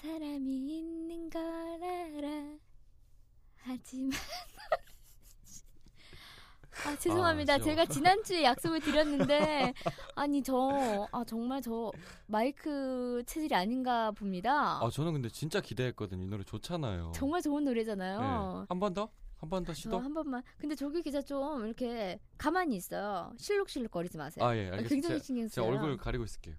사람이 0.00 0.78
있는 0.78 1.28
걸 1.28 1.42
알아. 1.42 2.56
하지만 3.62 4.10
아 6.86 6.96
죄송합니다. 6.96 7.54
아. 7.54 7.58
제가 7.58 7.84
지난주에 7.84 8.42
약속을 8.44 8.80
드렸는데 8.80 9.74
아니 10.14 10.42
저 10.42 11.06
아 11.12 11.24
정말 11.24 11.60
저 11.60 11.92
마이크 12.26 13.22
체질이 13.26 13.54
아닌가 13.54 14.10
봅니다. 14.12 14.82
아 14.82 14.88
저는 14.90 15.12
근데 15.12 15.28
진짜 15.28 15.60
기대했거든요. 15.60 16.22
이 16.24 16.26
노래 16.28 16.44
좋잖아요. 16.44 17.12
정말 17.14 17.42
좋은 17.42 17.64
노래잖아요. 17.64 18.66
한번 18.68 18.94
더? 18.94 19.10
한 19.36 19.48
번더저 19.50 19.74
시도? 19.74 19.98
한 19.98 20.12
번만. 20.14 20.42
근데 20.58 20.74
조규 20.74 21.02
기자 21.02 21.20
좀 21.22 21.64
이렇게 21.66 22.18
가만히 22.38 22.76
있어요. 22.76 23.32
실룩실룩 23.38 23.90
거리지 23.90 24.16
마세요. 24.18 24.44
아 24.44 24.54
예, 24.56 24.64
알겠습니다. 24.70 24.88
굉장히 24.88 25.18
제- 25.20 25.24
신경 25.26 25.48
제 25.48 25.60
써요. 25.60 25.66
얼굴 25.70 25.96
가리고 25.98 26.24
있을게요. 26.24 26.54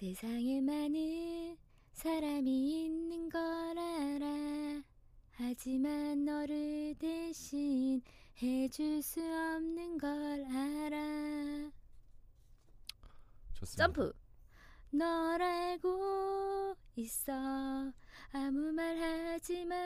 세상에 0.00 0.62
많은 0.62 1.58
사람이 1.92 2.86
있는 2.86 3.28
걸 3.28 3.78
알아. 3.78 4.82
하지만 5.32 6.24
너를 6.24 6.94
대신 6.98 8.00
해줄 8.40 9.02
수 9.02 9.20
없는 9.20 9.98
걸 9.98 10.10
알아. 10.46 11.70
좋습니다. 13.52 13.84
점프. 13.84 14.14
널 14.90 15.42
알고 15.42 16.74
있어. 16.96 17.92
아무 18.32 18.72
말 18.72 18.96
하지 18.96 19.66
마. 19.66 19.76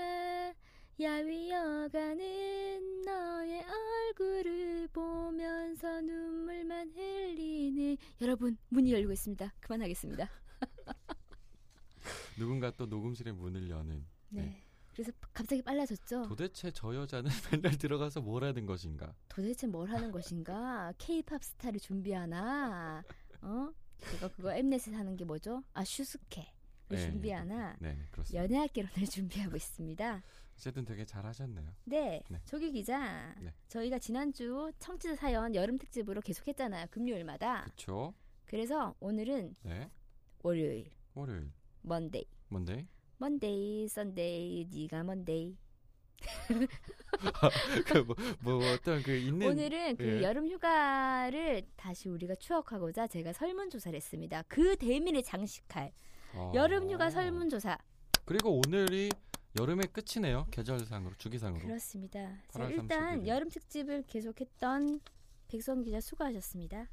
야위어가는 1.00 3.02
너의 3.04 3.64
얼굴을 3.64 4.88
보면서 4.88 6.00
눈물만 6.00 6.92
흘리는 6.92 7.96
여러분 8.20 8.56
문이 8.68 8.92
열리고 8.92 9.12
있습니다. 9.12 9.52
그만하겠습니다. 9.60 10.30
누군가 12.38 12.70
또 12.76 12.86
녹음실에 12.86 13.32
문을 13.32 13.68
여는. 13.68 14.06
네. 14.28 14.42
네. 14.42 14.62
그래서 14.92 15.10
갑자기 15.32 15.62
빨라졌죠. 15.62 16.28
도대체 16.28 16.70
저 16.70 16.94
여자는 16.94 17.28
맨날 17.50 17.76
들어가서 17.76 18.20
뭘 18.20 18.44
하는 18.44 18.64
것인가? 18.64 19.12
도대체 19.28 19.66
뭘 19.66 19.90
하는 19.90 20.12
것인가? 20.12 20.92
K-팝 20.98 21.42
스타를 21.42 21.80
준비하나? 21.80 23.02
어? 23.42 23.72
그거 24.00 24.28
그거 24.28 24.54
엠넷에 24.54 24.92
사는 24.92 25.16
게 25.16 25.24
뭐죠? 25.24 25.64
아 25.72 25.84
슈스케를 25.84 26.53
네, 26.88 26.98
준비하나? 26.98 27.76
네, 27.80 27.98
그렇습니다. 28.10 28.44
연애학 28.44 28.72
결혼을 28.72 28.94
준비하고 29.10 29.56
있습니다. 29.56 30.22
어쨌든 30.56 30.84
되게 30.84 31.04
잘하셨네요. 31.04 31.74
네, 31.84 32.22
네. 32.28 32.40
조기 32.44 32.70
기자. 32.72 33.34
네. 33.40 33.52
저희가 33.68 33.98
지난주 33.98 34.70
청취자 34.78 35.16
사연 35.16 35.54
여름 35.54 35.78
특집으로 35.78 36.20
계속했잖아요. 36.20 36.86
금요일마다. 36.90 37.64
그렇죠? 37.64 38.14
그래서 38.44 38.94
오늘은 39.00 39.56
네. 39.62 39.90
월요일, 40.42 40.90
월요일. 41.14 41.50
Monday, 41.82 42.24
뭔데? 42.48 42.86
Monday, 43.18 43.88
Sunday, 43.88 44.68
네가 44.72 45.02
뭔데이. 45.04 45.56
그뭐 47.86 48.14
뭐 48.40 48.72
어떤 48.72 49.02
그 49.02 49.14
있는 49.14 49.46
오늘은 49.46 49.96
그 49.96 50.18
예. 50.18 50.22
여름 50.22 50.48
휴가를 50.48 51.66
다시 51.76 52.08
우리가 52.08 52.34
추억하고자 52.36 53.06
제가 53.08 53.32
설문 53.32 53.68
조사를 53.70 53.94
했습니다. 53.94 54.42
그 54.48 54.76
대미를 54.76 55.22
장식할 55.22 55.92
어. 56.34 56.52
여름 56.54 56.90
휴가 56.90 57.10
설문조사. 57.10 57.78
그리고 58.24 58.60
오늘이 58.66 59.10
여름의 59.58 59.88
끝이네요. 59.92 60.46
계절상으로 60.50 61.14
주기상으로. 61.16 61.66
그렇습니다. 61.66 62.20
자, 62.48 62.60
8월 62.60 62.70
일단 62.70 63.20
31일. 63.20 63.26
여름 63.26 63.48
특집을 63.50 64.04
계속했던 64.06 65.00
백성 65.48 65.82
기자 65.82 66.00
수고하셨습니다. 66.00 66.88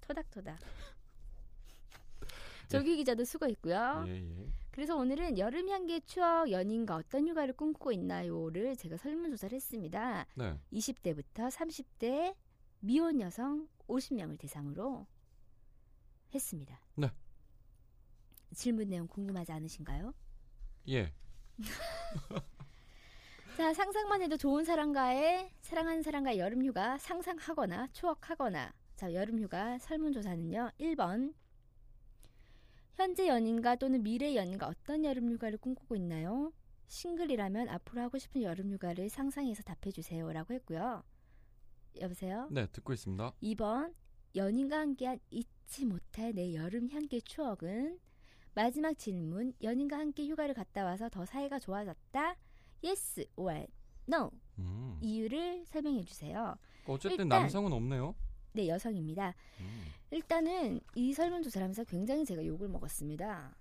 토닥토닥. 0.00 0.58
조기 2.68 2.96
기자도 2.96 3.24
수고했고요. 3.24 4.04
예, 4.08 4.12
예. 4.12 4.46
그래서 4.72 4.96
오늘은 4.96 5.38
여름 5.38 5.68
향기 5.68 6.00
추억 6.00 6.50
연인과 6.50 6.96
어떤 6.96 7.28
휴가를 7.28 7.54
꿈꾸고 7.54 7.92
있나요를 7.92 8.74
제가 8.76 8.96
설문조사를 8.96 9.54
했습니다. 9.54 10.26
네. 10.34 10.58
20대부터 10.72 11.48
30대 11.48 12.34
미혼 12.80 13.20
여성 13.20 13.68
50명을 13.86 14.36
대상으로 14.38 15.06
했습니다. 16.34 16.80
네. 16.96 17.08
질문 18.54 18.88
내용 18.88 19.06
궁금하지 19.06 19.52
않으신가요? 19.52 20.14
예. 20.88 21.12
자, 23.56 23.72
상상만 23.72 24.22
해도 24.22 24.36
좋은 24.36 24.64
사람과의 24.64 25.52
사랑하는 25.60 26.02
사람과의 26.02 26.38
여름 26.38 26.64
휴가 26.64 26.98
상상하거나 26.98 27.88
추억하거나 27.92 28.74
자, 28.96 29.12
여름 29.14 29.40
휴가 29.40 29.78
설문조사는요. 29.78 30.70
1번 30.80 31.34
현재 32.94 33.28
연인과 33.28 33.76
또는 33.76 34.02
미래 34.02 34.34
연인과 34.34 34.68
어떤 34.68 35.04
여름 35.04 35.30
휴가를 35.32 35.58
꿈꾸고 35.58 35.96
있나요? 35.96 36.52
싱글이라면 36.86 37.68
앞으로 37.68 38.02
하고 38.02 38.18
싶은 38.18 38.42
여름 38.42 38.72
휴가를 38.72 39.08
상상해서 39.08 39.62
답해 39.62 39.90
주세요 39.92 40.32
라고 40.32 40.54
했고요. 40.54 41.02
여보세요? 42.00 42.48
네, 42.50 42.66
듣고 42.66 42.92
있습니다. 42.92 43.34
2번 43.42 43.94
연인과 44.36 44.78
함께한 44.80 45.18
잊지 45.30 45.86
못할 45.86 46.34
내 46.34 46.54
여름 46.54 46.88
향기 46.90 47.22
추억은 47.22 47.98
마지막 48.54 48.96
질문 48.98 49.52
연인과 49.62 49.98
함께 49.98 50.26
휴가를 50.28 50.54
갔다 50.54 50.84
와서 50.84 51.08
더 51.08 51.24
사이가 51.24 51.58
좋아졌다 51.58 52.36
yes 52.84 53.26
or 53.36 53.66
no 54.08 54.30
음. 54.58 54.98
이유를 55.00 55.64
설명해 55.66 56.04
주세요 56.04 56.56
어쨌든 56.86 57.24
일단- 57.26 57.40
남성은 57.42 57.72
없네요. 57.72 58.14
네 58.52 58.68
여성입니다 58.68 59.34
음. 59.60 59.84
일단은 60.12 60.80
이 60.94 61.12
설문조사를 61.12 61.62
하면서 61.64 61.82
굉장히 61.84 62.24
제가 62.24 62.44
욕을 62.46 62.68
먹었습니다 62.68 63.56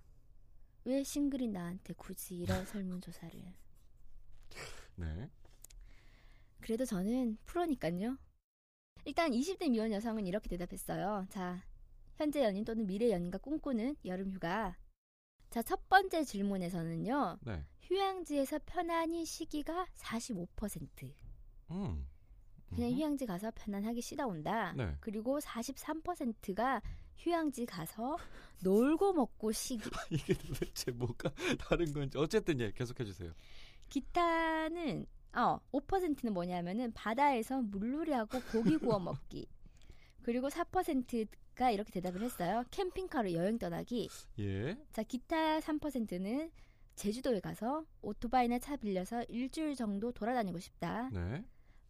왜 0.85 1.03
싱글인 1.03 1.51
나한테 1.53 1.93
굳이 1.93 2.35
이런 2.35 2.63
설문조사를 2.67 3.41
네. 4.97 5.29
그래도 6.61 6.85
저는 6.85 7.37
프로니까요. 7.45 8.17
일단 9.05 9.31
20대 9.31 9.69
미혼 9.71 9.91
여성은 9.91 10.25
이렇게 10.27 10.47
대답했어요. 10.49 11.25
자, 11.29 11.61
현재 12.15 12.43
연인 12.43 12.63
또는 12.63 12.85
미래 12.85 13.09
연인과 13.11 13.39
꿈꾸는 13.39 13.95
여름 14.05 14.31
휴가. 14.31 14.77
자, 15.53 15.61
첫 15.61 15.87
번째 15.87 16.23
질문에서는요. 16.23 17.37
네. 17.41 17.63
휴양지에서 17.83 18.57
편안히 18.65 19.23
쉬기가 19.23 19.85
45%. 19.97 21.13
음. 21.69 22.07
그냥 22.73 22.89
음. 22.89 22.95
휴양지 22.95 23.27
가서 23.27 23.51
편안하게 23.53 24.01
쉬다 24.01 24.25
온다. 24.25 24.73
네. 24.75 24.95
그리고 24.99 25.37
43%가 25.37 26.81
휴양지 27.17 27.67
가서 27.67 28.17
놀고 28.63 29.13
먹고 29.13 29.51
쉬기. 29.51 29.87
이게 30.09 30.33
도대체 30.33 30.89
뭐가 30.89 31.29
다른 31.69 31.93
건지 31.93 32.17
어쨌든 32.17 32.59
예, 32.59 32.71
계속해 32.71 33.05
주세요. 33.05 33.31
기타는 33.89 35.05
어 35.35 35.59
5%는 35.71 36.33
뭐냐면은 36.33 36.91
바다에서 36.93 37.61
물놀이하고 37.61 38.41
고기 38.51 38.77
구워 38.77 38.97
먹기. 38.97 39.47
그리고 40.23 40.49
4% 40.49 41.27
가 41.55 41.69
이렇게 41.71 41.91
대답을 41.91 42.21
했어요. 42.21 42.63
캠핑카로 42.71 43.33
여행 43.33 43.57
떠나기. 43.59 44.09
예. 44.39 44.77
자, 44.91 45.03
기타 45.03 45.59
3%는 45.59 46.51
제주도에 46.95 47.39
가서 47.39 47.85
오토바이나 48.01 48.59
차 48.59 48.75
빌려서 48.75 49.23
일주일 49.23 49.75
정도 49.75 50.11
돌아다니고 50.11 50.59
싶다. 50.59 51.09
네. 51.11 51.43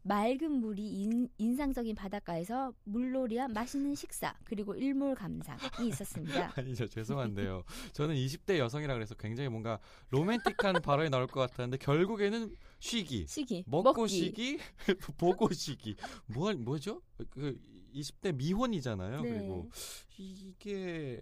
맑은 0.06 0.52
물이 0.52 0.86
인, 0.86 1.30
인상적인 1.38 1.96
바닷가에서 1.96 2.74
물놀이와 2.84 3.48
맛있는 3.48 3.96
식사 3.96 4.36
그리고 4.44 4.76
일몰 4.76 5.16
감상이 5.16 5.88
있었습니다. 5.88 6.52
아니죠. 6.60 6.88
죄송한데요. 6.88 7.64
저는 7.94 8.16
20대 8.16 8.58
여성이라 8.58 8.94
그래서 8.96 9.16
굉장히 9.16 9.48
뭔가 9.48 9.80
로맨틱한 10.10 10.82
발언이 10.84 11.10
나올 11.10 11.28
것 11.28 11.40
같았는데 11.40 11.78
결국에는 11.78 12.54
쉬기. 12.80 13.28
쉬기, 13.28 13.64
먹고 13.66 14.02
먹기. 14.02 14.14
쉬기, 14.14 14.60
보고 15.18 15.54
쉬기. 15.54 15.96
뭐 16.26 16.54
뭐죠? 16.54 17.02
그 17.30 17.58
20대 17.94 18.32
미혼이잖아요. 18.36 19.22
네. 19.22 19.30
그리고 19.30 19.70
이게 20.18 21.22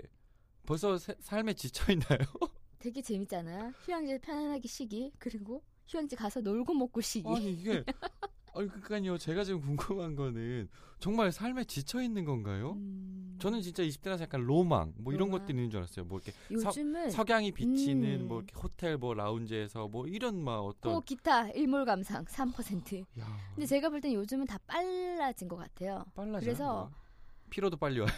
벌써 0.66 0.98
세- 0.98 1.16
삶에 1.20 1.54
지쳐 1.54 1.92
있나요? 1.92 2.20
되게 2.80 3.02
재밌잖아요. 3.02 3.74
휴양지에 3.86 4.18
편안하게 4.20 4.68
쉬기 4.68 5.12
그리고 5.20 5.64
휴양지 5.88 6.16
가서 6.16 6.42
놀고 6.42 6.74
먹고 6.74 7.02
쉬기. 7.02 7.28
아니 7.28 7.52
이게 7.54 7.84
아니 8.54 8.68
그러니까요. 8.68 9.18
제가 9.18 9.44
지금 9.44 9.62
궁금한 9.62 10.16
거는 10.16 10.68
정말 11.00 11.32
삶에 11.32 11.64
지쳐 11.64 12.02
있는 12.02 12.26
건가요? 12.26 12.74
음, 12.74 13.38
저는 13.40 13.62
진짜 13.62 13.82
20대라서 13.84 14.22
약간 14.22 14.42
로망 14.42 14.94
뭐 14.98 15.14
이런 15.14 15.28
로망. 15.30 15.40
것들이 15.40 15.58
있는 15.58 15.70
줄 15.72 15.80
알았어요. 15.80 16.06
뭐 16.06 16.20
이렇게 16.20 16.38
요즘은 16.52 17.10
석양이 17.12 17.52
비치는 17.52 18.22
음. 18.22 18.28
뭐 18.28 18.38
이렇게 18.40 18.54
호텔 18.62 18.98
뭐 18.98 19.14
라운지에서 19.14 19.88
뭐 19.88 20.06
이런 20.08 20.44
막 20.44 20.60
어떤 20.60 20.94
고 20.94 21.02
기타 21.02 21.50
일몰 21.52 21.86
감상 21.86 22.26
3%. 22.26 23.06
야, 23.20 23.38
근데 23.56 23.66
제가 23.66 23.90
볼 23.90 24.02
땐 24.02 24.14
요즘은 24.14 24.46
다 24.48 24.58
빨라진 24.68 25.48
것 25.48 25.56
같아요. 25.58 26.06
빨라져. 26.14 26.40
그래서 26.46 26.92
피로도 27.50 27.78
빨리 27.78 28.00
와요. 28.00 28.10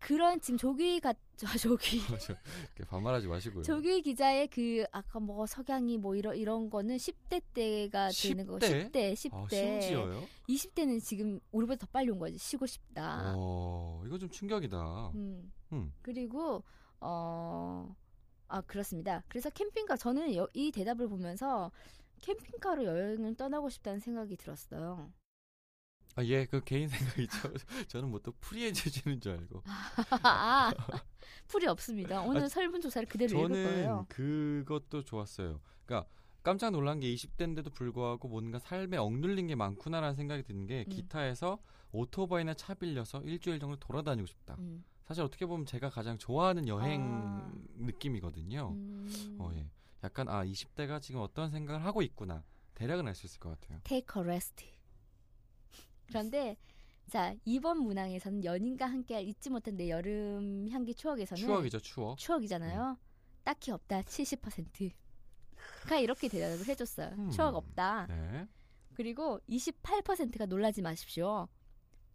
그런 0.00 0.40
지금 0.40 0.56
조기 0.58 0.98
같 1.00 1.16
조기 1.58 2.00
반말하지 2.88 3.28
마시고요. 3.28 3.62
조기 3.62 4.02
기자의 4.02 4.48
그 4.48 4.84
아까 4.92 5.20
뭐 5.20 5.46
석양이 5.46 5.98
뭐 5.98 6.16
이런 6.16 6.36
이런 6.36 6.68
거는 6.70 6.96
10대 6.96 7.42
때가 7.54 8.08
되는 8.10 8.46
거 8.46 8.56
10대? 8.58 8.90
10대 8.90 9.12
10대 9.14 9.32
아, 9.34 9.46
심지어요? 9.48 10.22
20대는 10.48 11.02
지금 11.02 11.38
우리보다 11.52 11.86
더 11.86 11.88
빨리 11.92 12.10
온 12.10 12.18
거지 12.18 12.36
쉬고 12.38 12.66
싶다. 12.66 13.34
어, 13.36 14.02
이거 14.06 14.18
좀 14.18 14.28
충격이다. 14.30 15.10
음. 15.14 15.52
음. 15.72 15.92
그리고 16.02 16.62
어. 17.00 17.94
아 18.48 18.60
그렇습니다. 18.62 19.22
그래서 19.28 19.48
캠핑카 19.50 19.96
저는 19.96 20.34
여- 20.34 20.48
이 20.54 20.72
대답을 20.72 21.08
보면서 21.08 21.70
캠핑카로 22.22 22.84
여행을 22.84 23.36
떠나고 23.36 23.68
싶다는 23.70 24.00
생각이 24.00 24.36
들었어요. 24.36 25.12
아, 26.16 26.24
예, 26.24 26.44
그 26.46 26.60
개인 26.64 26.88
생각이죠. 26.88 27.38
저는 27.88 28.10
뭐 28.10 28.20
또 28.22 28.32
프리해져 28.40 28.90
주는 28.90 29.20
줄 29.20 29.32
알고. 29.32 29.62
아, 30.22 30.72
풀이 31.48 31.66
없습니다. 31.66 32.20
오늘 32.22 32.42
아, 32.42 32.48
설문 32.48 32.80
조사를 32.80 33.08
그대로 33.08 33.30
읽을 33.30 33.48
저는 33.48 33.64
거예요. 33.64 34.06
그것도 34.08 35.04
좋았어요. 35.04 35.60
그러니까 35.86 36.08
깜짝 36.42 36.70
놀란 36.70 37.00
게 37.00 37.12
20대인데도 37.14 37.72
불구하고 37.72 38.28
뭔가 38.28 38.58
삶에 38.58 38.96
억눌린 38.96 39.46
게 39.46 39.54
많구나라는 39.54 40.14
생각이 40.16 40.42
드는 40.42 40.66
게 40.66 40.84
음. 40.86 40.90
기타에서 40.90 41.58
오토바이나 41.92 42.54
차 42.54 42.74
빌려서 42.74 43.20
일주일 43.22 43.58
정도 43.60 43.76
돌아다니고 43.76 44.26
싶다. 44.26 44.56
음. 44.58 44.84
사실 45.06 45.22
어떻게 45.24 45.44
보면 45.46 45.66
제가 45.66 45.90
가장 45.90 46.18
좋아하는 46.18 46.68
여행 46.68 47.02
아. 47.02 47.50
느낌이거든요. 47.76 48.70
음. 48.72 49.36
어, 49.38 49.50
예. 49.54 49.66
약간 50.04 50.28
아 50.28 50.44
20대가 50.44 51.00
지금 51.02 51.20
어떤 51.20 51.50
생각을 51.50 51.84
하고 51.84 52.00
있구나. 52.02 52.42
대략은 52.74 53.06
알 53.08 53.14
수 53.14 53.26
있을 53.26 53.38
것 53.40 53.50
같아요. 53.60 53.80
Take 53.84 54.22
a 54.22 54.24
rest. 54.26 54.64
그런데 56.10 56.56
자 57.08 57.34
이번 57.44 57.78
문항에서는 57.78 58.44
연인과 58.44 58.86
함께할 58.86 59.24
잊지 59.24 59.50
못한 59.50 59.76
내 59.76 59.88
여름 59.88 60.68
향기 60.70 60.94
추억에서는 60.94 61.42
추억이죠, 61.42 61.80
추억. 61.80 62.18
추억이잖아요. 62.18 62.98
딱히 63.42 63.70
없다 63.70 64.02
70%가 64.02 65.98
이렇게 65.98 66.28
대답을 66.28 66.66
해줬어요. 66.68 67.08
음. 67.18 67.30
추억 67.30 67.54
없다. 67.56 68.06
네. 68.08 68.46
그리고 68.94 69.40
28%가 69.48 70.46
놀라지 70.46 70.82
마십시오. 70.82 71.48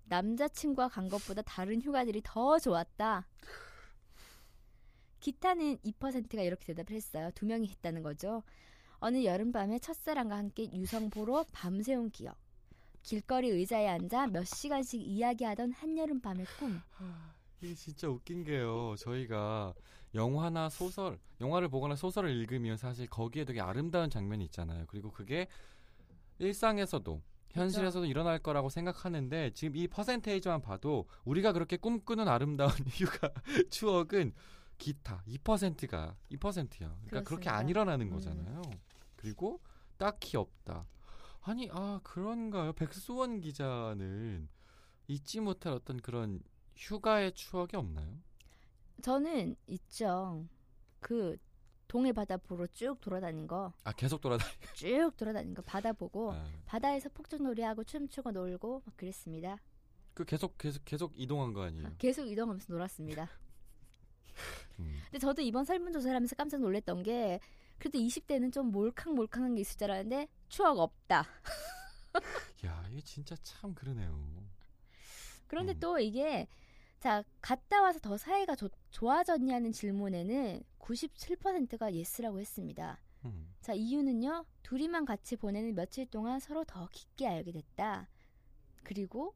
남자친구와 0.05 0.89
간 0.89 1.09
것보다 1.09 1.41
다른 1.41 1.81
휴가들이 1.81 2.21
더 2.23 2.59
좋았다. 2.59 3.27
기타는 5.19 5.79
2%가 5.79 6.43
이렇게 6.43 6.65
대답을 6.65 6.95
했어요. 6.95 7.31
두 7.33 7.45
명이 7.47 7.67
했다는 7.67 8.03
거죠. 8.03 8.43
어느 8.99 9.23
여름밤에 9.23 9.79
첫사랑과 9.79 10.37
함께 10.37 10.71
유성 10.71 11.09
보러 11.09 11.43
밤새운 11.51 12.11
기억. 12.11 12.37
길거리 13.05 13.49
의자에 13.49 13.87
앉아 13.87 14.27
몇 14.27 14.45
시간씩 14.45 14.99
이야기하던 14.99 15.73
한여름 15.73 16.21
밤의 16.21 16.47
꿈. 16.57 16.81
하, 16.93 17.35
이게 17.61 17.75
진짜 17.75 18.09
웃긴 18.09 18.43
게요. 18.43 18.95
저희가 18.97 19.75
영화나 20.15 20.69
소설, 20.69 21.19
영화를 21.39 21.69
보거나 21.69 21.95
소설을 21.95 22.31
읽으면 22.31 22.77
사실 22.77 23.05
거기에 23.07 23.45
되게 23.45 23.61
아름다운 23.61 24.09
장면이 24.09 24.43
있잖아요. 24.45 24.85
그리고 24.87 25.11
그게 25.11 25.47
일상에서도 26.39 27.21
현실에서도 27.51 28.07
일어날 28.07 28.39
거라고 28.39 28.69
생각하는데 28.69 29.51
지금 29.53 29.75
이 29.75 29.87
퍼센테이지만 29.87 30.63
봐도 30.63 31.05
우리가 31.25 31.53
그렇게 31.53 31.77
꿈꾸는 31.77 32.27
아름다운 32.27 32.71
휴가 32.89 33.29
추억은 33.69 34.33
기타 34.79 35.23
2%가 35.27 36.15
2%야. 36.31 36.97
그러니까 37.05 37.21
그렇게 37.21 37.49
안 37.49 37.67
그렇습니다. 37.67 37.69
일어나는 37.69 38.07
음. 38.07 38.11
거잖아요. 38.13 38.61
그리고 39.15 39.61
딱히 39.97 40.37
없다. 40.37 40.87
아니 41.47 41.69
아 41.71 41.99
그런가요? 42.03 42.73
백수원 42.73 43.39
기자는 43.39 44.49
잊지 45.07 45.41
못할 45.41 45.73
어떤 45.73 45.97
그런 45.97 46.41
휴가의 46.75 47.33
추억이 47.33 47.69
없나요? 47.75 48.17
저는 49.03 49.55
있죠. 49.67 50.47
그 50.99 51.37
동해 51.87 52.11
바다 52.11 52.37
보러 52.37 52.65
쭉 52.65 52.99
돌아다닌 52.99 53.45
거, 53.45 53.71
아 53.83 53.91
계속 53.91 54.21
돌아다니. 54.21 54.51
쭉 54.73 55.11
돌아다닌 55.15 55.53
거 55.53 55.61
바다 55.61 55.93
보고 55.93 56.33
아, 56.33 56.47
바다에서 56.65 57.09
폭죽놀이하고 57.09 57.83
춤추고 57.83 58.31
놀고 58.31 58.81
막 58.83 58.97
그랬습니다. 58.97 59.59
그 60.15 60.25
계속 60.25 60.57
계속 60.57 60.83
계속 60.83 61.13
이동한 61.15 61.53
거 61.53 61.61
아니에요? 61.61 61.91
계속 61.99 62.25
이동하면서 62.25 62.73
놀았습니다. 62.73 63.29
음. 64.79 64.97
근데 65.05 65.19
저도 65.19 65.43
이번 65.43 65.63
설문조사를 65.63 66.15
하면서 66.15 66.35
깜짝 66.35 66.59
놀랐던 66.59 67.03
게 67.03 67.39
그래도 67.77 67.99
20대는 67.99 68.51
좀 68.51 68.71
몰캉몰캉한 68.71 69.53
게 69.53 69.61
있을 69.61 69.77
줄 69.77 69.91
알았는데 69.91 70.27
추억 70.55 70.79
없다. 70.79 71.25
야 72.65 72.87
이게 72.89 73.01
진짜 73.01 73.35
참 73.43 73.75
그러네요. 73.75 74.17
그런데 75.47 75.73
음. 75.73 75.79
또 75.81 75.99
이게 75.99 76.47
자 77.01 77.25
갔다 77.41 77.81
와서 77.81 77.99
더 77.99 78.15
사이가 78.15 78.55
좋- 78.55 78.71
좋아졌냐는 78.89 79.73
질문에는 79.73 80.63
97%가 80.79 81.93
yes라고 81.93 82.39
했습니다. 82.39 83.01
음. 83.25 83.53
자 83.59 83.73
이유는요 83.73 84.45
둘이만 84.63 85.03
같이 85.03 85.35
보내는 85.35 85.75
며칠 85.75 86.05
동안 86.09 86.39
서로 86.39 86.63
더 86.63 86.87
깊게 86.87 87.27
알게 87.27 87.51
됐다. 87.51 88.07
그리고 88.85 89.35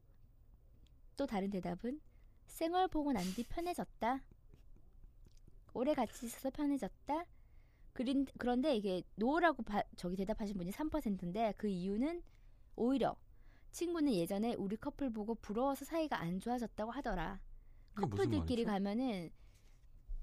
또 1.18 1.26
다른 1.26 1.50
대답은 1.50 2.00
생얼 2.46 2.88
보고 2.88 3.12
난 3.12 3.22
뒤 3.34 3.44
편해졌다. 3.44 4.22
오래 5.74 5.92
같이 5.92 6.24
있어서 6.24 6.48
편해졌다. 6.48 7.26
그린, 7.92 8.26
그런데 8.38 8.76
이게 8.76 9.02
no라고 9.16 9.62
바- 9.62 9.82
저기 9.96 10.16
대답하신 10.16 10.56
분이 10.56 10.70
3%인데 10.72 11.54
그 11.56 11.68
이유는 11.68 12.22
오히려 12.76 13.16
친구는 13.72 14.12
예전에 14.14 14.54
우리 14.54 14.76
커플 14.76 15.10
보고 15.10 15.34
부러워서 15.34 15.84
사이가 15.84 16.18
안 16.20 16.40
좋아졌다고 16.40 16.90
하더라. 16.90 17.40
커플들끼리? 17.94 18.64
가면은 18.64 19.30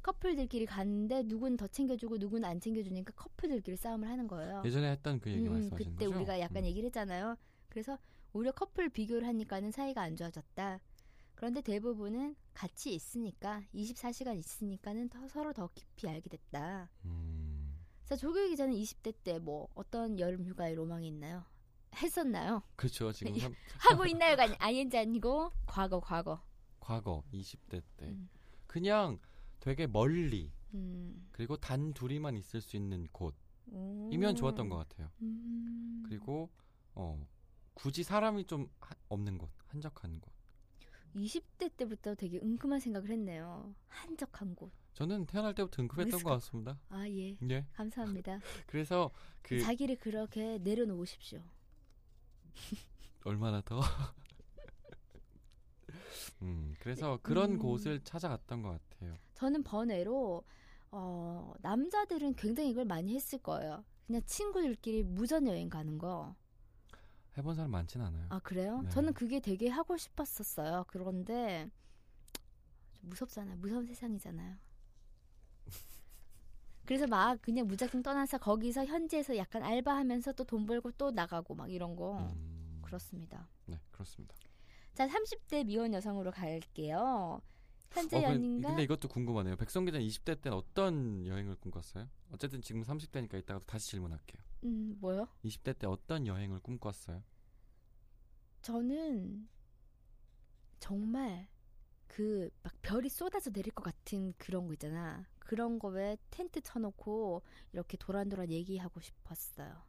커플들끼리 0.02 0.66
갔는데 0.66 1.24
누군 1.24 1.58
더 1.58 1.68
챙겨주고 1.68 2.18
누군 2.18 2.46
안 2.46 2.60
챙겨주니까 2.60 3.12
커플들끼리 3.16 3.75
싸움을 3.75 4.08
하는 4.08 4.28
거예요. 4.28 4.62
예전에 4.66 4.92
했던 4.92 5.20
그 5.20 5.30
얘기 5.30 5.48
음, 5.48 5.54
말씀하시는 5.54 5.92
그때 5.92 6.06
거죠? 6.06 6.18
우리가 6.18 6.40
약간 6.40 6.63
음. 6.63 6.66
얘기를 6.68 6.88
했잖아요. 6.88 7.36
그래서 7.70 7.98
오히려 8.34 8.52
커플 8.54 8.90
비교를 8.90 9.28
하니까는 9.28 9.72
사이가 9.72 10.02
안 10.02 10.16
좋아졌다. 10.16 10.80
그런데 11.36 11.62
대부분은 11.62 12.36
같이 12.54 12.94
있으니까 12.94 13.63
24시간 13.74 14.38
있으니까는 14.38 15.10
더 15.10 15.28
서로 15.28 15.54
더 15.54 15.70
깊이 15.75 16.08
알게 16.08 16.30
됐다. 16.30 16.90
음. 17.06 17.47
자 18.07 18.15
조규 18.15 18.48
기자는 18.50 18.74
20대 18.75 19.13
때 19.24 19.39
뭐 19.39 19.67
어떤 19.75 20.17
여름 20.20 20.46
휴가의 20.46 20.75
로망이 20.75 21.08
있나요? 21.08 21.43
했었나요? 21.96 22.63
그렇죠. 22.75 23.12
지금 23.12 23.38
삼- 23.38 23.53
하고 23.79 24.05
있나요가 24.05 24.43
아니 24.43 24.55
ING 24.60 24.98
아니고 24.98 25.51
과거 25.65 26.00
과거. 26.00 26.41
과거 26.79 27.24
20대 27.34 27.82
때 27.98 28.05
음. 28.08 28.29
그냥 28.65 29.20
되게 29.60 29.88
멀리 29.88 30.51
음. 30.74 31.27
그리고 31.32 31.58
단 31.58 31.93
둘이만 31.93 32.36
있을 32.38 32.62
수 32.62 32.77
있는 32.77 33.08
오. 33.72 34.08
곳이면 34.10 34.36
좋았던 34.36 34.70
것 34.70 34.77
같아요. 34.77 35.10
음. 35.22 36.03
그리고 36.08 36.50
어 36.93 37.27
굳이 37.74 38.03
사람이 38.03 38.46
좀 38.46 38.70
하- 38.79 38.96
없는 39.10 39.38
곳, 39.38 39.50
한적한 39.67 40.22
곳. 40.22 40.32
20대 41.15 41.75
때부터 41.75 42.15
되게 42.15 42.38
은큼한 42.39 42.79
생각을 42.79 43.10
했네요. 43.10 43.74
한적한 43.88 44.55
곳. 44.55 44.72
저는 44.98 45.27
태어날 45.27 45.54
때부터 45.54 45.88
그랬을 45.88 46.24
것 46.24 46.32
같습니다. 46.32 46.80
아 46.89 47.08
예. 47.08 47.38
예. 47.51 47.66
감사합니다. 47.74 48.39
그래서 48.66 49.12
그 49.44 49.62
자기를 49.62 49.98
그렇게 49.98 50.58
내려놓으십시오. 50.58 51.39
얼마나 53.24 53.62
더 53.62 53.80
음, 56.42 56.74
그래서 56.80 57.20
그런 57.22 57.51
음. 57.51 57.60
곳을 57.60 58.04
찾아갔던 58.04 58.63
것 58.63 58.80
같아요. 58.89 59.13
저는 59.36 59.62
번외로 59.62 60.44
어, 60.89 61.54
남자들은 61.60 62.34
굉장히 62.34 62.72
이걸 62.72 62.86
많이 62.86 63.13
했을 63.13 63.38
거예요. 63.38 63.86
그냥 64.08 64.24
친구들끼리 64.25 65.04
무전 65.04 65.46
여행 65.46 65.70
가는 65.70 66.00
거. 66.00 66.36
해본 67.38 67.54
사람 67.54 67.70
많진 67.70 68.01
않아요. 68.01 68.25
아 68.30 68.39
그래요? 68.39 68.82
네. 68.82 68.89
저는 68.89 69.13
그게 69.13 69.42
되게 69.42 69.70
하고 69.70 69.96
싶었었어요. 69.96 70.86
그런데 70.88 71.70
좀 72.94 73.10
무섭잖아요. 73.12 73.58
무서운 73.58 73.86
세상이잖아요. 73.86 74.58
그래서 76.86 77.05
막 77.07 77.41
그냥 77.41 77.67
무작정 77.67 78.01
떠나서 78.01 78.38
거기서 78.38 78.86
현지에서 78.86 79.36
약간 79.38 79.62
알바하면서 79.63 80.33
또 80.33 80.43
돈 80.45 80.65
벌고 80.65 80.91
또 80.93 81.12
나가고 81.12 81.53
막 81.55 81.69
이런 81.69 81.95
거 81.95 82.17
음, 82.19 82.79
그렇습니다. 82.81 83.47
네, 83.65 83.79
그렇습니다. 83.91 84.33
자, 84.93 85.05
30대 85.07 85.65
미혼 85.65 85.93
여성으로 85.93 86.31
갈게요. 86.31 87.41
현재 87.91 88.17
어, 88.17 88.19
그- 88.21 88.25
연인과 88.25 88.69
근데 88.69 88.83
이것도 88.83 89.07
궁금하네요. 89.09 89.55
백성 89.57 89.83
기자 89.86 90.00
20대 90.00 90.41
때는 90.41 90.57
어떤 90.57 91.25
여행을 91.25 91.55
꿈꿨어요? 91.57 92.07
어쨌든 92.31 92.62
지금 92.62 92.81
30대니까 92.83 93.38
이따가 93.39 93.59
다시 93.65 93.91
질문할게요. 93.91 94.41
음, 94.63 94.97
뭐요? 95.00 95.27
20대 95.43 95.77
때 95.77 95.88
어떤 95.88 96.25
여행을 96.25 96.59
꿈꿨어요? 96.62 97.21
저는 98.62 99.47
정말 100.79 101.47
그 102.08 102.50
막 102.64 102.74
별이 102.82 103.10
쏟아져 103.10 103.52
내릴 103.52 103.74
것 103.74 103.84
같은 103.84 104.34
그런 104.38 104.68
거 104.68 104.74
있잖아. 104.74 105.26
그런 105.40 105.80
거에 105.80 106.18
텐트 106.30 106.62
쳐놓고 106.62 107.42
이렇게 107.72 107.98
도란도란 107.98 108.52
얘기하고 108.52 109.00
싶었어요. 109.00 109.84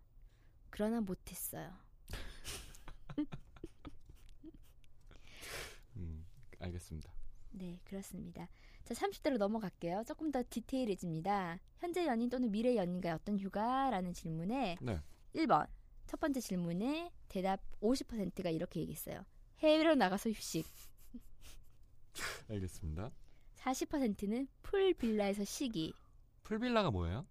그러나 0.70 1.00
못했어요. 1.00 1.72
음, 5.96 6.24
알겠습니다. 6.60 7.12
네, 7.50 7.80
그렇습니다. 7.84 8.48
자, 8.84 8.94
30대로 8.94 9.36
넘어갈게요. 9.38 10.04
조금 10.06 10.30
더 10.30 10.42
디테일해집니다. 10.48 11.58
현재 11.78 12.06
연인 12.06 12.28
또는 12.28 12.50
미래 12.50 12.76
연인과의 12.76 13.14
어떤 13.14 13.38
휴가라는 13.38 14.12
질문에 14.12 14.76
네. 14.80 15.00
1번 15.34 15.66
첫 16.06 16.20
번째 16.20 16.40
질문에 16.40 17.10
대답 17.28 17.60
50%가 17.80 18.50
이렇게 18.50 18.80
얘기했어요. 18.80 19.24
해외로 19.58 19.94
나가서 19.94 20.30
휴식. 20.30 20.66
알겠습니다. 22.50 23.10
40%는 23.56 24.48
풀빌라에서 24.62 25.44
쉬기. 25.44 25.92
풀빌라가 26.44 26.90
뭐예요? 26.90 27.26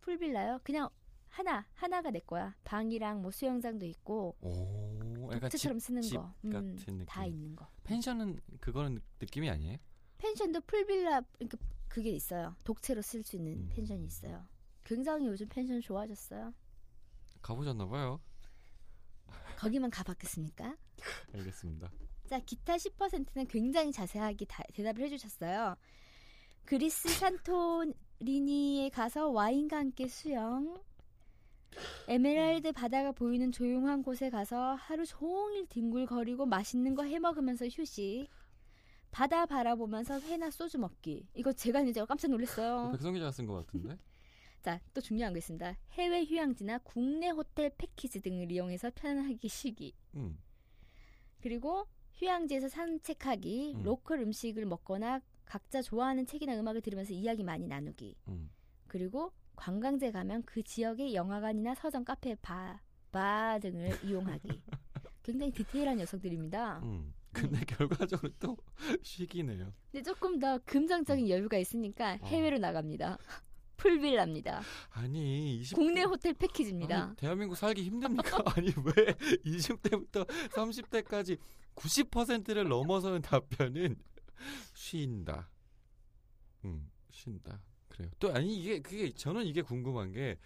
풀빌라요? 0.00 0.60
그냥 0.64 0.88
하나 1.28 1.64
하나가 1.74 2.10
내 2.10 2.18
거야. 2.20 2.54
방이랑 2.64 3.22
뭐 3.22 3.30
수영장도 3.30 3.86
있고 3.86 4.36
오, 4.40 5.30
독채처럼 5.30 5.78
쓰는 5.78 6.02
집 6.02 6.16
거. 6.16 6.34
음, 6.44 6.50
같은 6.50 6.74
느낌. 6.76 7.04
다 7.06 7.24
있는 7.24 7.54
거. 7.54 7.68
펜션은 7.84 8.40
그거는 8.60 8.94
느- 8.96 9.00
느낌이 9.20 9.48
아니에요? 9.48 9.78
펜션도 10.18 10.62
풀빌라 10.62 11.22
그러니까 11.38 11.58
그게 11.88 12.10
있어요. 12.10 12.54
독채로 12.64 13.00
쓸 13.02 13.22
수 13.22 13.36
있는 13.36 13.52
음. 13.54 13.68
펜션이 13.72 14.04
있어요. 14.04 14.44
굉장히 14.84 15.26
요즘 15.26 15.48
펜션 15.48 15.80
좋아졌어요. 15.80 16.52
가보셨나 17.42 17.86
봐요. 17.86 18.20
거기만 19.56 19.90
가봤겠습니까? 19.90 20.76
알겠습니다. 21.34 21.90
자, 22.30 22.38
기타 22.38 22.76
10%는 22.76 23.48
굉장히 23.48 23.90
자세하게 23.90 24.44
다- 24.44 24.62
대답을 24.72 25.02
해주셨어요. 25.02 25.74
그리스 26.64 27.08
산토리니에 27.08 28.90
가서 28.90 29.30
와인과 29.30 29.76
함께 29.78 30.06
수영. 30.06 30.80
에메랄드 32.06 32.70
바다가 32.70 33.10
보이는 33.10 33.50
조용한 33.50 34.04
곳에 34.04 34.30
가서 34.30 34.74
하루 34.74 35.04
종일 35.04 35.66
뒹굴거리고 35.66 36.46
맛있는 36.46 36.94
거 36.94 37.02
해먹으면서 37.02 37.66
휴식. 37.66 38.28
바다 39.10 39.44
바라보면서 39.44 40.20
회나 40.20 40.52
소주 40.52 40.78
먹기. 40.78 41.26
이거 41.34 41.52
제가 41.52 41.80
이제 41.80 42.04
깜짝 42.04 42.30
놀랐어요. 42.30 42.92
백성 42.92 43.12
기자가 43.12 43.32
쓴 43.32 43.44
것 43.44 43.54
같은데? 43.66 43.98
자, 44.62 44.78
또 44.94 45.00
중요한 45.00 45.32
거 45.32 45.38
있습니다. 45.38 45.76
해외 45.94 46.24
휴양지나 46.24 46.78
국내 46.84 47.30
호텔 47.30 47.70
패키지 47.76 48.20
등을 48.20 48.52
이용해서 48.52 48.92
편하게 48.94 49.48
쉬기. 49.48 49.96
음. 50.14 50.38
그리고 51.40 51.88
휴양지에서 52.20 52.68
산책하기, 52.68 53.74
음. 53.76 53.82
로컬 53.82 54.20
음식을 54.20 54.66
먹거나 54.66 55.22
각자 55.46 55.80
좋아하는 55.80 56.26
책이나 56.26 56.54
음악을 56.58 56.82
들으면서 56.82 57.14
이야기 57.14 57.42
많이 57.42 57.66
나누기. 57.66 58.14
음. 58.28 58.50
그리고 58.86 59.32
관광지에 59.56 60.12
가면 60.12 60.42
그 60.44 60.62
지역의 60.62 61.14
영화관이나 61.14 61.74
서점, 61.74 62.04
카페, 62.04 62.34
바, 62.36 62.80
바 63.10 63.58
등을 63.58 63.88
이용하기. 64.04 64.62
굉장히 65.22 65.50
디테일한 65.52 65.96
녀석들입니다. 65.96 66.80
음. 66.80 67.14
근데 67.32 67.58
결과적으로 67.64 68.32
또 68.38 68.56
쉬기네요. 69.02 69.72
근데 69.90 70.02
조금 70.02 70.38
더 70.38 70.58
금전적인 70.66 71.28
여유가 71.30 71.56
있으니까 71.56 72.18
어. 72.20 72.26
해외로 72.26 72.58
나갑니다. 72.58 73.16
풀빌라입니다. 73.80 74.62
아니 74.90 75.56
20 75.60 75.76
국내 75.76 76.02
호텔 76.02 76.34
패키지입니다. 76.34 77.04
아니, 77.04 77.16
대한민국 77.16 77.56
살기 77.56 77.82
힘듭니까? 77.82 78.42
아니 78.56 78.68
왜 78.68 79.14
20대부터 79.44 80.26
30대까지 80.50 81.38
90%를 81.74 82.68
넘어서는 82.68 83.22
답변은 83.22 83.96
쉰다. 84.74 85.50
음, 86.64 86.90
쉰다. 87.10 87.62
그래요. 87.88 88.10
또 88.18 88.32
아니 88.34 88.56
이게 88.56 88.80
그게 88.80 89.10
저는 89.12 89.44
이게 89.46 89.62
궁금한 89.62 90.12
게 90.12 90.36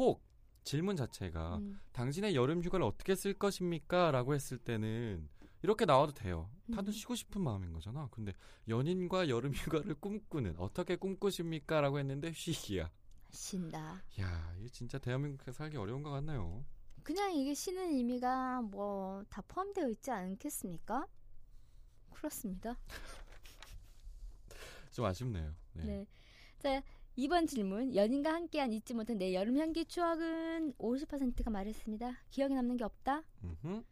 혹 0.00 0.22
질문 0.64 0.96
자체가 0.96 1.56
음, 1.56 1.78
당신의 1.92 2.34
여름 2.34 2.62
휴가를 2.62 2.84
어떻게 2.86 3.14
쓸 3.14 3.34
것입니까?라고 3.34 4.34
했을 4.34 4.58
때는 4.58 5.28
이렇게 5.62 5.84
나와도 5.84 6.12
돼요. 6.12 6.50
다들 6.74 6.88
음. 6.88 6.92
쉬고 6.92 7.14
싶은 7.14 7.42
마음인 7.42 7.72
거잖아. 7.72 8.08
근데 8.10 8.32
연인과 8.68 9.28
여름 9.28 9.52
휴가를 9.52 9.94
꿈꾸는 9.94 10.56
어떻게 10.58 10.96
꿈꾸십니까?라고 10.96 11.98
했는데 11.98 12.32
쉬기야. 12.32 12.90
쉰다. 13.30 14.02
야, 14.20 14.54
이게 14.58 14.68
진짜 14.68 14.98
대한민국에 14.98 15.52
살기 15.52 15.76
어려운 15.76 16.02
것 16.02 16.10
같네요. 16.10 16.64
그냥 17.02 17.32
이게 17.34 17.54
쉬는 17.54 17.92
의미가 17.92 18.62
뭐 18.62 19.22
다 19.30 19.42
포함되어 19.42 19.88
있지 19.90 20.10
않겠습니까? 20.10 21.06
그렇습니다. 22.12 22.76
좀 24.92 25.04
아쉽네요. 25.04 25.54
네. 25.74 25.84
네. 25.84 26.06
자, 26.58 26.82
이번 27.16 27.46
질문. 27.46 27.94
연인과 27.94 28.32
함께한 28.34 28.72
잊지 28.72 28.94
못한 28.94 29.18
내 29.18 29.32
여름 29.34 29.56
향기 29.58 29.84
추억은 29.84 30.74
50%가 30.78 31.50
말했습니다. 31.50 32.18
기억에 32.30 32.54
남는 32.54 32.76
게 32.76 32.84
없다. 32.84 33.22
음흠. 33.44 33.82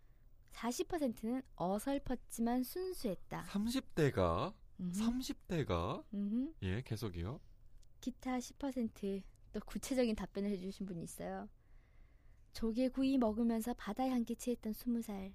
40%는 0.58 1.42
어설펐지만 1.56 2.64
순수했다. 2.64 3.44
30대가 3.44 4.52
음흠. 4.80 4.92
30대가 4.92 6.04
음흠. 6.12 6.54
예, 6.62 6.82
계속이요. 6.82 7.40
기타 8.00 8.38
10%또 8.38 9.60
구체적인 9.66 10.16
답변을 10.16 10.50
해 10.50 10.56
주신 10.58 10.86
분이 10.86 11.02
있어요. 11.02 11.48
조개구이 12.52 13.18
먹으면서 13.18 13.74
바다의 13.74 14.10
향기 14.10 14.34
취했던 14.34 14.72
20살. 14.72 15.32